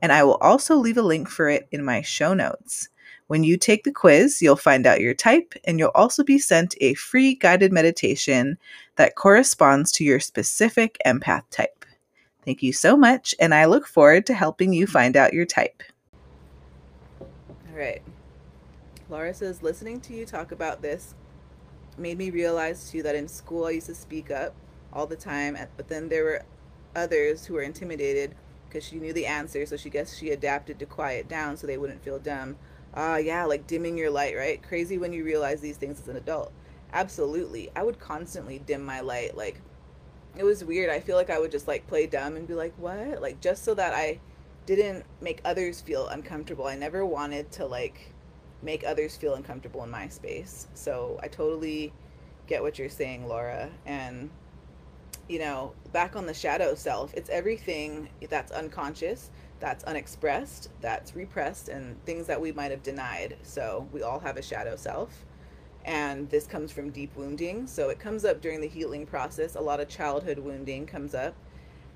and 0.01 0.11
I 0.11 0.23
will 0.23 0.35
also 0.35 0.75
leave 0.75 0.97
a 0.97 1.01
link 1.01 1.29
for 1.29 1.49
it 1.49 1.67
in 1.71 1.83
my 1.83 2.01
show 2.01 2.33
notes. 2.33 2.89
When 3.27 3.43
you 3.43 3.57
take 3.57 3.83
the 3.83 3.91
quiz, 3.91 4.41
you'll 4.41 4.55
find 4.55 4.85
out 4.85 5.01
your 5.01 5.13
type, 5.13 5.53
and 5.63 5.79
you'll 5.79 5.91
also 5.95 6.23
be 6.23 6.37
sent 6.37 6.75
a 6.81 6.93
free 6.95 7.35
guided 7.35 7.71
meditation 7.71 8.57
that 8.97 9.15
corresponds 9.15 9.91
to 9.93 10.03
your 10.03 10.19
specific 10.19 10.97
empath 11.05 11.43
type. 11.49 11.85
Thank 12.43 12.61
you 12.61 12.73
so 12.73 12.97
much, 12.97 13.33
and 13.39 13.53
I 13.53 13.65
look 13.65 13.87
forward 13.87 14.25
to 14.27 14.33
helping 14.33 14.73
you 14.73 14.85
find 14.85 15.15
out 15.15 15.33
your 15.33 15.45
type. 15.45 15.81
All 17.21 17.77
right. 17.77 18.01
Laura 19.09 19.33
says, 19.33 19.63
listening 19.63 20.01
to 20.01 20.13
you 20.13 20.25
talk 20.25 20.51
about 20.51 20.81
this 20.81 21.15
made 21.97 22.17
me 22.17 22.29
realize 22.29 22.89
too 22.89 23.03
that 23.03 23.15
in 23.15 23.27
school 23.27 23.65
I 23.65 23.71
used 23.71 23.87
to 23.87 23.95
speak 23.95 24.31
up 24.31 24.53
all 24.91 25.07
the 25.07 25.15
time, 25.15 25.57
but 25.77 25.87
then 25.87 26.09
there 26.09 26.23
were 26.23 26.43
others 26.95 27.45
who 27.45 27.53
were 27.53 27.61
intimidated 27.61 28.35
because 28.67 28.83
she 28.83 28.97
knew 28.97 29.13
the 29.13 29.27
answer, 29.27 29.65
so 29.65 29.77
she 29.77 29.89
guessed 29.89 30.17
she 30.19 30.31
adapted 30.31 30.79
to 30.79 30.85
quiet 30.85 31.29
down 31.29 31.55
so 31.55 31.65
they 31.65 31.77
wouldn't 31.77 32.03
feel 32.03 32.19
dumb 32.19 32.57
uh 32.95 33.19
yeah 33.23 33.45
like 33.45 33.67
dimming 33.67 33.97
your 33.97 34.09
light 34.11 34.35
right? 34.35 34.61
Crazy 34.61 34.97
when 34.97 35.13
you 35.13 35.23
realize 35.23 35.61
these 35.61 35.77
things 35.77 35.99
as 35.99 36.07
an 36.07 36.17
adult. 36.17 36.51
Absolutely. 36.93 37.71
I 37.75 37.83
would 37.83 37.99
constantly 37.99 38.59
dim 38.59 38.83
my 38.83 39.01
light 39.01 39.35
like 39.35 39.61
it 40.35 40.43
was 40.43 40.63
weird. 40.63 40.89
I 40.89 40.99
feel 40.99 41.15
like 41.15 41.29
i 41.29 41.39
would 41.39 41.51
just 41.51 41.67
like 41.67 41.87
play 41.87 42.07
dumb 42.07 42.35
and 42.35 42.47
be 42.47 42.53
like 42.53 42.73
what? 42.77 43.21
Like 43.21 43.41
just 43.41 43.63
so 43.63 43.73
that 43.75 43.93
i 43.93 44.19
didn't 44.65 45.05
make 45.21 45.41
others 45.43 45.81
feel 45.81 46.07
uncomfortable. 46.07 46.67
I 46.67 46.75
never 46.75 47.05
wanted 47.05 47.51
to 47.53 47.65
like 47.65 48.13
make 48.61 48.85
others 48.85 49.17
feel 49.17 49.35
uncomfortable 49.35 49.83
in 49.83 49.89
my 49.89 50.07
space. 50.07 50.67
So 50.73 51.19
i 51.21 51.27
totally 51.27 51.93
get 52.47 52.61
what 52.61 52.77
you're 52.79 52.89
saying 52.89 53.27
laura. 53.27 53.69
And 53.85 54.29
you 55.29 55.39
know 55.39 55.73
back 55.91 56.15
on 56.15 56.25
the 56.25 56.33
shadow 56.33 56.75
self 56.75 57.13
it's 57.13 57.29
everything 57.29 58.09
that's 58.29 58.51
unconscious 58.51 59.31
that's 59.63 59.85
unexpressed, 59.85 60.67
that's 60.81 61.15
repressed, 61.15 61.69
and 61.69 61.95
things 62.03 62.27
that 62.27 62.41
we 62.41 62.51
might 62.51 62.69
have 62.69 62.83
denied. 62.83 63.37
So 63.43 63.87
we 63.93 64.01
all 64.01 64.19
have 64.19 64.35
a 64.35 64.41
shadow 64.41 64.75
self. 64.75 65.23
And 65.85 66.29
this 66.29 66.45
comes 66.45 66.69
from 66.69 66.89
deep 66.89 67.15
wounding. 67.15 67.65
So 67.65 67.87
it 67.87 67.97
comes 67.97 68.25
up 68.25 68.41
during 68.41 68.59
the 68.59 68.67
healing 68.67 69.05
process. 69.05 69.55
A 69.55 69.61
lot 69.61 69.79
of 69.79 69.87
childhood 69.87 70.37
wounding 70.37 70.85
comes 70.85 71.15
up. 71.15 71.33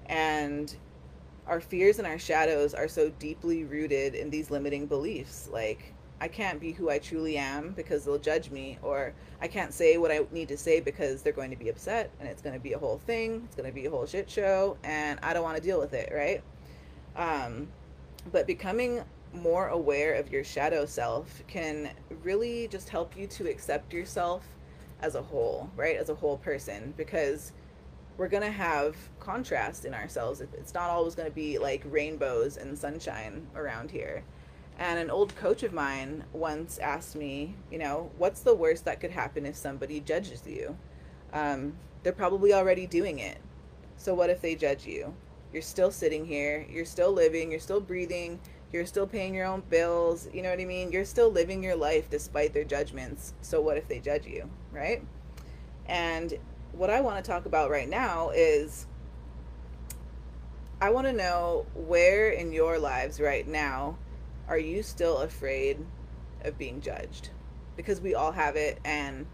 And 0.05 0.73
our 1.45 1.59
fears 1.59 1.97
and 1.97 2.07
our 2.07 2.17
shadows 2.17 2.73
are 2.73 2.87
so 2.87 3.09
deeply 3.19 3.65
rooted 3.65 4.15
in 4.15 4.29
these 4.29 4.49
limiting 4.49 4.85
beliefs. 4.85 5.49
Like, 5.51 5.93
I 6.21 6.29
can't 6.29 6.61
be 6.61 6.71
who 6.71 6.89
I 6.89 6.99
truly 6.99 7.37
am 7.37 7.71
because 7.71 8.05
they'll 8.05 8.17
judge 8.17 8.49
me, 8.49 8.79
or 8.81 9.13
I 9.41 9.49
can't 9.49 9.73
say 9.73 9.97
what 9.97 10.09
I 10.09 10.21
need 10.31 10.47
to 10.47 10.57
say 10.57 10.79
because 10.79 11.21
they're 11.21 11.33
going 11.33 11.51
to 11.51 11.57
be 11.57 11.67
upset 11.67 12.11
and 12.21 12.29
it's 12.29 12.41
going 12.41 12.55
to 12.55 12.61
be 12.61 12.73
a 12.73 12.79
whole 12.79 12.97
thing. 12.97 13.43
It's 13.45 13.57
going 13.57 13.69
to 13.69 13.75
be 13.75 13.87
a 13.87 13.89
whole 13.89 14.05
shit 14.05 14.29
show, 14.29 14.77
and 14.85 15.19
I 15.21 15.33
don't 15.33 15.43
want 15.43 15.57
to 15.57 15.61
deal 15.61 15.81
with 15.81 15.93
it, 15.93 16.13
right? 16.15 16.41
Um, 17.17 17.67
but 18.31 18.47
becoming 18.47 19.03
more 19.33 19.67
aware 19.67 20.13
of 20.13 20.31
your 20.31 20.43
shadow 20.43 20.85
self 20.85 21.43
can 21.47 21.89
really 22.23 22.67
just 22.67 22.89
help 22.89 23.17
you 23.17 23.27
to 23.27 23.49
accept 23.49 23.91
yourself 23.91 24.43
as 25.01 25.15
a 25.15 25.21
whole, 25.21 25.69
right? 25.75 25.97
As 25.97 26.09
a 26.09 26.15
whole 26.15 26.37
person, 26.37 26.93
because 26.95 27.51
we're 28.17 28.27
going 28.27 28.43
to 28.43 28.51
have 28.51 28.95
contrast 29.19 29.85
in 29.85 29.93
ourselves. 29.93 30.41
It's 30.41 30.73
not 30.73 30.89
always 30.89 31.13
going 31.13 31.29
to 31.29 31.35
be 31.35 31.59
like 31.59 31.83
rainbows 31.85 32.57
and 32.57 32.77
sunshine 32.77 33.47
around 33.55 33.91
here. 33.91 34.23
And 34.79 34.99
an 34.99 35.09
old 35.09 35.35
coach 35.35 35.63
of 35.63 35.73
mine 35.73 36.23
once 36.33 36.77
asked 36.79 37.15
me, 37.15 37.55
you 37.71 37.77
know, 37.77 38.11
what's 38.17 38.41
the 38.41 38.55
worst 38.55 38.85
that 38.85 38.99
could 38.99 39.11
happen 39.11 39.45
if 39.45 39.55
somebody 39.55 39.99
judges 39.99 40.43
you? 40.45 40.77
Um, 41.33 41.73
they're 42.03 42.13
probably 42.13 42.53
already 42.53 42.87
doing 42.87 43.19
it. 43.19 43.37
So 43.97 44.13
what 44.13 44.29
if 44.29 44.41
they 44.41 44.55
judge 44.55 44.85
you? 44.85 45.13
You're 45.57 45.63
still 45.63 45.89
sitting 45.89 46.23
here. 46.23 46.67
You're 46.69 46.85
still 46.85 47.11
living. 47.11 47.49
You're 47.49 47.59
still 47.59 47.81
breathing. 47.81 48.39
You're 48.71 48.85
still 48.85 49.07
paying 49.07 49.33
your 49.33 49.47
own 49.47 49.63
bills. 49.71 50.29
You 50.31 50.43
know 50.43 50.51
what 50.51 50.59
I 50.59 50.65
mean? 50.65 50.91
You're 50.91 51.03
still 51.03 51.31
living 51.31 51.63
your 51.63 51.75
life 51.75 52.11
despite 52.11 52.53
their 52.53 52.63
judgments. 52.63 53.33
So, 53.41 53.59
what 53.59 53.75
if 53.75 53.87
they 53.87 53.97
judge 53.97 54.27
you, 54.27 54.51
right? 54.71 55.01
And 55.87 56.37
what 56.73 56.91
I 56.91 57.01
want 57.01 57.25
to 57.25 57.27
talk 57.27 57.47
about 57.47 57.71
right 57.71 57.89
now 57.89 58.29
is 58.29 58.85
I 60.79 60.91
want 60.91 61.07
to 61.07 61.13
know 61.13 61.65
where 61.73 62.29
in 62.29 62.53
your 62.53 62.77
lives 62.77 63.19
right 63.19 63.47
now 63.47 63.97
are 64.47 64.59
you 64.59 64.83
still 64.83 65.17
afraid 65.17 65.83
of 66.41 66.55
being 66.59 66.81
judged? 66.81 67.31
Because 67.75 67.99
we 67.99 68.13
all 68.13 68.31
have 68.31 68.55
it. 68.57 68.77
And 68.85 69.25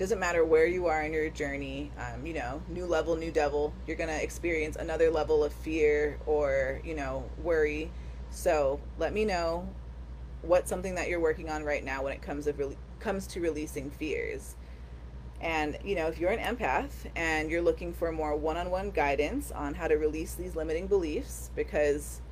doesn't 0.00 0.18
matter 0.18 0.46
where 0.46 0.64
you 0.64 0.86
are 0.86 1.02
in 1.02 1.12
your 1.12 1.28
journey 1.28 1.90
um, 1.98 2.24
you 2.24 2.32
know 2.32 2.62
new 2.70 2.86
level 2.86 3.14
new 3.16 3.30
devil 3.30 3.70
you're 3.86 3.98
gonna 3.98 4.14
experience 4.14 4.76
another 4.76 5.10
level 5.10 5.44
of 5.44 5.52
fear 5.52 6.18
or 6.24 6.80
you 6.82 6.94
know 6.94 7.22
worry. 7.42 7.90
So 8.30 8.80
let 8.98 9.12
me 9.12 9.26
know 9.26 9.68
what's 10.40 10.70
something 10.70 10.94
that 10.94 11.10
you're 11.10 11.20
working 11.20 11.50
on 11.50 11.64
right 11.64 11.84
now 11.84 12.02
when 12.02 12.14
it 12.14 12.22
comes 12.22 12.46
of 12.46 12.58
re- 12.58 12.78
comes 12.98 13.26
to 13.26 13.40
releasing 13.42 13.90
fears. 13.90 14.56
And 15.42 15.76
you 15.84 15.94
know 15.94 16.06
if 16.06 16.18
you're 16.18 16.30
an 16.30 16.56
empath 16.56 16.92
and 17.14 17.50
you're 17.50 17.60
looking 17.60 17.92
for 17.92 18.10
more 18.10 18.34
one-on-one 18.34 18.92
guidance 18.92 19.50
on 19.50 19.74
how 19.74 19.86
to 19.86 19.96
release 19.96 20.34
these 20.34 20.56
limiting 20.56 20.86
beliefs 20.86 21.50
because 21.54 22.22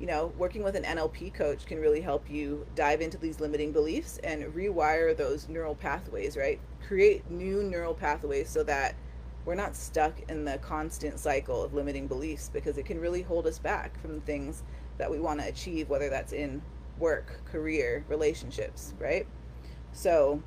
you 0.00 0.06
know, 0.06 0.32
working 0.38 0.62
with 0.62 0.76
an 0.76 0.84
NLP 0.84 1.34
coach 1.34 1.66
can 1.66 1.80
really 1.80 2.00
help 2.00 2.30
you 2.30 2.64
dive 2.76 3.00
into 3.00 3.18
these 3.18 3.40
limiting 3.40 3.72
beliefs 3.72 4.18
and 4.22 4.44
rewire 4.54 5.16
those 5.16 5.48
neural 5.48 5.74
pathways, 5.74 6.36
right? 6.36 6.60
Create 6.86 7.28
new 7.30 7.64
neural 7.64 7.94
pathways 7.94 8.48
so 8.48 8.62
that 8.62 8.94
we're 9.44 9.56
not 9.56 9.74
stuck 9.74 10.14
in 10.28 10.44
the 10.44 10.58
constant 10.58 11.18
cycle 11.18 11.62
of 11.64 11.74
limiting 11.74 12.06
beliefs 12.06 12.48
because 12.52 12.78
it 12.78 12.84
can 12.84 13.00
really 13.00 13.22
hold 13.22 13.46
us 13.46 13.58
back 13.58 14.00
from 14.00 14.14
the 14.14 14.20
things 14.20 14.62
that 14.98 15.10
we 15.10 15.18
want 15.18 15.40
to 15.40 15.48
achieve, 15.48 15.88
whether 15.88 16.08
that's 16.08 16.32
in 16.32 16.62
work, 16.98 17.40
career, 17.44 18.04
relationships, 18.08 18.94
right? 19.00 19.26
So, 19.92 20.42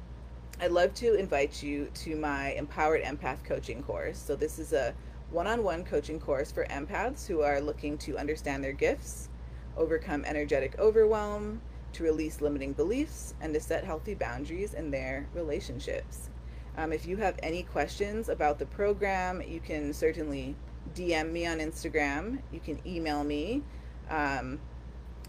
I'd 0.62 0.72
love 0.72 0.94
to 0.96 1.16
invite 1.16 1.64
you 1.64 1.90
to 1.96 2.16
my 2.16 2.52
Empowered 2.52 3.02
Empath 3.02 3.44
coaching 3.44 3.82
course. 3.82 4.20
So, 4.20 4.36
this 4.36 4.60
is 4.60 4.74
a 4.74 4.94
one 5.32 5.48
on 5.48 5.64
one 5.64 5.84
coaching 5.84 6.20
course 6.20 6.52
for 6.52 6.66
empaths 6.66 7.26
who 7.26 7.42
are 7.42 7.60
looking 7.62 7.98
to 8.00 8.18
understand 8.18 8.64
their 8.64 8.74
gifts 8.74 9.30
overcome 9.78 10.26
energetic 10.26 10.78
overwhelm, 10.80 11.62
to 11.94 12.04
release 12.04 12.42
limiting 12.42 12.74
beliefs, 12.74 13.34
and 13.42 13.54
to 13.54 13.60
set 13.60 13.84
healthy 13.84 14.14
boundaries 14.14 14.74
in 14.74 14.92
their 14.92 15.28
relationships. 15.34 16.30
Um, 16.78 16.94
if 16.94 17.06
you 17.06 17.18
have 17.18 17.38
any 17.44 17.64
questions 17.64 18.30
about 18.30 18.60
the 18.60 18.66
program, 18.66 19.42
you 19.42 19.60
can 19.60 19.94
certainly 19.94 20.56
DM 20.96 21.32
me 21.32 21.46
on 21.46 21.60
Instagram. 21.60 22.40
You 22.52 22.60
can 22.60 22.80
email 22.86 23.24
me. 23.24 23.62
Um, 24.10 24.60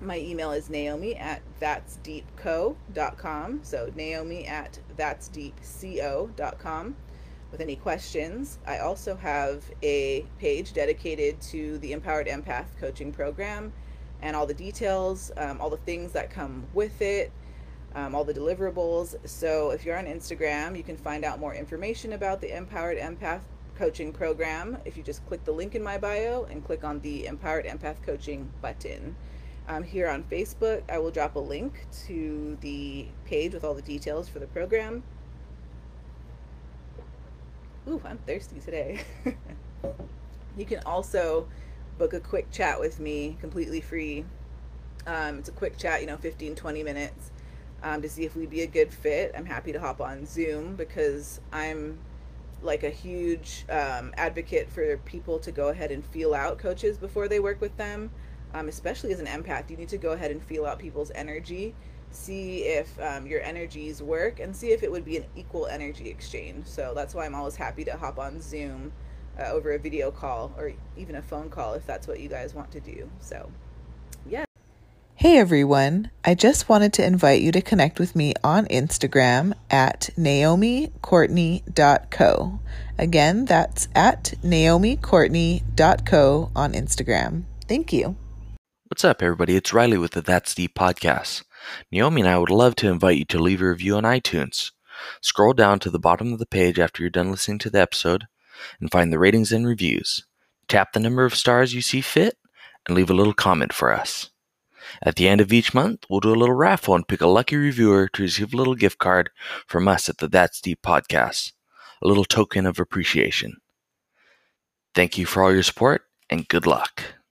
my 0.00 0.18
email 0.18 0.52
is 0.52 0.70
naomi 0.70 1.14
at 1.16 1.42
that'sdeepco.com. 1.60 3.60
So 3.62 3.92
naomi 3.94 4.46
at 4.46 4.78
that'sdeepco.com 4.96 6.96
with 7.50 7.60
any 7.60 7.76
questions. 7.76 8.58
I 8.66 8.78
also 8.78 9.14
have 9.16 9.62
a 9.82 10.24
page 10.38 10.72
dedicated 10.72 11.38
to 11.42 11.76
the 11.78 11.92
Empowered 11.92 12.26
Empath 12.26 12.78
coaching 12.80 13.12
program 13.12 13.72
and 14.22 14.36
all 14.36 14.46
the 14.46 14.54
details, 14.54 15.30
um, 15.36 15.60
all 15.60 15.68
the 15.68 15.76
things 15.78 16.12
that 16.12 16.30
come 16.30 16.64
with 16.72 17.02
it, 17.02 17.32
um, 17.94 18.14
all 18.14 18.24
the 18.24 18.32
deliverables. 18.32 19.16
So 19.28 19.70
if 19.70 19.84
you're 19.84 19.98
on 19.98 20.06
Instagram, 20.06 20.76
you 20.76 20.82
can 20.82 20.96
find 20.96 21.24
out 21.24 21.38
more 21.38 21.54
information 21.54 22.14
about 22.14 22.40
the 22.40 22.56
Empowered 22.56 22.98
Empath 22.98 23.42
Coaching 23.76 24.12
Program 24.12 24.78
if 24.84 24.96
you 24.96 25.02
just 25.02 25.26
click 25.26 25.44
the 25.44 25.52
link 25.52 25.74
in 25.74 25.82
my 25.82 25.98
bio 25.98 26.44
and 26.44 26.64
click 26.64 26.84
on 26.84 27.00
the 27.00 27.26
Empowered 27.26 27.66
Empath 27.66 28.02
Coaching 28.02 28.48
button. 28.60 29.16
Um, 29.68 29.82
here 29.82 30.08
on 30.08 30.24
Facebook, 30.24 30.82
I 30.88 30.98
will 30.98 31.10
drop 31.10 31.36
a 31.36 31.40
link 31.40 31.86
to 32.06 32.56
the 32.60 33.06
page 33.24 33.54
with 33.54 33.64
all 33.64 33.74
the 33.74 33.82
details 33.82 34.28
for 34.28 34.38
the 34.38 34.46
program. 34.46 35.02
Ooh, 37.88 38.00
I'm 38.04 38.18
thirsty 38.18 38.60
today. 38.60 39.00
you 40.56 40.64
can 40.64 40.80
also 40.86 41.48
book 41.98 42.14
a 42.14 42.20
quick 42.20 42.50
chat 42.50 42.80
with 42.80 43.00
me 43.00 43.36
completely 43.40 43.80
free. 43.80 44.24
Um, 45.06 45.38
it's 45.38 45.48
a 45.48 45.52
quick 45.52 45.78
chat, 45.78 46.00
you 46.00 46.06
know, 46.06 46.16
15, 46.16 46.54
20 46.54 46.82
minutes 46.82 47.30
um, 47.82 48.02
to 48.02 48.08
see 48.08 48.24
if 48.24 48.36
we'd 48.36 48.50
be 48.50 48.62
a 48.62 48.66
good 48.66 48.92
fit. 48.92 49.32
I'm 49.36 49.46
happy 49.46 49.72
to 49.72 49.80
hop 49.80 50.00
on 50.00 50.24
Zoom 50.26 50.76
because 50.76 51.40
I'm 51.52 51.98
like 52.62 52.84
a 52.84 52.90
huge 52.90 53.64
um, 53.68 54.12
advocate 54.16 54.70
for 54.70 54.96
people 54.98 55.38
to 55.40 55.50
go 55.50 55.68
ahead 55.68 55.90
and 55.90 56.04
feel 56.04 56.32
out 56.34 56.58
coaches 56.58 56.96
before 56.96 57.28
they 57.28 57.40
work 57.40 57.60
with 57.60 57.76
them. 57.76 58.10
Um, 58.54 58.68
especially 58.68 59.12
as 59.12 59.20
an 59.20 59.26
empath, 59.26 59.70
you 59.70 59.76
need 59.76 59.88
to 59.88 59.98
go 59.98 60.12
ahead 60.12 60.30
and 60.30 60.42
feel 60.42 60.66
out 60.66 60.78
people's 60.78 61.10
energy, 61.14 61.74
see 62.10 62.64
if 62.64 63.00
um, 63.00 63.26
your 63.26 63.40
energies 63.40 64.02
work, 64.02 64.40
and 64.40 64.54
see 64.54 64.72
if 64.72 64.82
it 64.82 64.92
would 64.92 65.06
be 65.06 65.16
an 65.16 65.24
equal 65.34 65.66
energy 65.66 66.08
exchange. 66.10 66.66
So 66.66 66.92
that's 66.94 67.14
why 67.14 67.24
I'm 67.24 67.34
always 67.34 67.56
happy 67.56 67.82
to 67.84 67.96
hop 67.96 68.18
on 68.18 68.40
Zoom 68.40 68.92
uh, 69.38 69.50
over 69.50 69.72
a 69.72 69.78
video 69.78 70.10
call 70.10 70.52
or 70.56 70.72
even 70.96 71.16
a 71.16 71.22
phone 71.22 71.50
call 71.50 71.74
if 71.74 71.86
that's 71.86 72.06
what 72.06 72.20
you 72.20 72.28
guys 72.28 72.54
want 72.54 72.70
to 72.72 72.80
do. 72.80 73.10
So, 73.20 73.50
yeah. 74.26 74.44
Hey 75.14 75.38
everyone, 75.38 76.10
I 76.24 76.34
just 76.34 76.68
wanted 76.68 76.92
to 76.94 77.06
invite 77.06 77.42
you 77.42 77.52
to 77.52 77.62
connect 77.62 78.00
with 78.00 78.16
me 78.16 78.34
on 78.42 78.66
Instagram 78.66 79.52
at 79.70 80.10
naomicourtney.co. 80.18 82.60
Again, 82.98 83.44
that's 83.44 83.86
at 83.94 84.34
naomicourtney.co 84.42 86.50
on 86.56 86.72
Instagram. 86.72 87.44
Thank 87.68 87.92
you. 87.92 88.16
What's 88.88 89.04
up, 89.04 89.22
everybody? 89.22 89.54
It's 89.54 89.72
Riley 89.72 89.96
with 89.96 90.10
the 90.10 90.22
That's 90.22 90.52
Deep 90.54 90.74
podcast. 90.74 91.44
Naomi 91.90 92.22
and 92.22 92.28
I 92.28 92.38
would 92.38 92.50
love 92.50 92.74
to 92.76 92.88
invite 92.88 93.18
you 93.18 93.24
to 93.26 93.38
leave 93.38 93.62
a 93.62 93.68
review 93.68 93.96
on 93.96 94.02
iTunes. 94.02 94.72
Scroll 95.20 95.52
down 95.52 95.78
to 95.80 95.90
the 95.90 95.98
bottom 95.98 96.32
of 96.32 96.38
the 96.38 96.46
page 96.46 96.78
after 96.78 97.02
you're 97.02 97.10
done 97.10 97.30
listening 97.30 97.58
to 97.60 97.70
the 97.70 97.80
episode 97.80 98.26
and 98.80 98.90
find 98.90 99.12
the 99.12 99.18
ratings 99.18 99.52
and 99.52 99.66
reviews. 99.66 100.26
Tap 100.68 100.92
the 100.92 101.00
number 101.00 101.24
of 101.24 101.34
stars 101.34 101.74
you 101.74 101.82
see 101.82 102.00
fit 102.00 102.38
and 102.86 102.96
leave 102.96 103.10
a 103.10 103.14
little 103.14 103.34
comment 103.34 103.72
for 103.72 103.92
us. 103.92 104.30
At 105.02 105.16
the 105.16 105.28
end 105.28 105.40
of 105.40 105.52
each 105.52 105.74
month, 105.74 106.04
we'll 106.08 106.20
do 106.20 106.32
a 106.32 106.36
little 106.36 106.54
raffle 106.54 106.94
and 106.94 107.06
pick 107.06 107.20
a 107.20 107.26
lucky 107.26 107.56
reviewer 107.56 108.08
to 108.08 108.22
receive 108.22 108.52
a 108.52 108.56
little 108.56 108.74
gift 108.74 108.98
card 108.98 109.30
from 109.66 109.88
us 109.88 110.08
at 110.08 110.18
the 110.18 110.28
That's 110.28 110.60
Deep 110.60 110.82
podcast, 110.82 111.52
a 112.02 112.08
little 112.08 112.24
token 112.24 112.66
of 112.66 112.78
appreciation. 112.78 113.58
Thank 114.94 115.16
you 115.16 115.24
for 115.24 115.42
all 115.42 115.52
your 115.52 115.62
support 115.62 116.02
and 116.28 116.48
good 116.48 116.66
luck. 116.66 117.21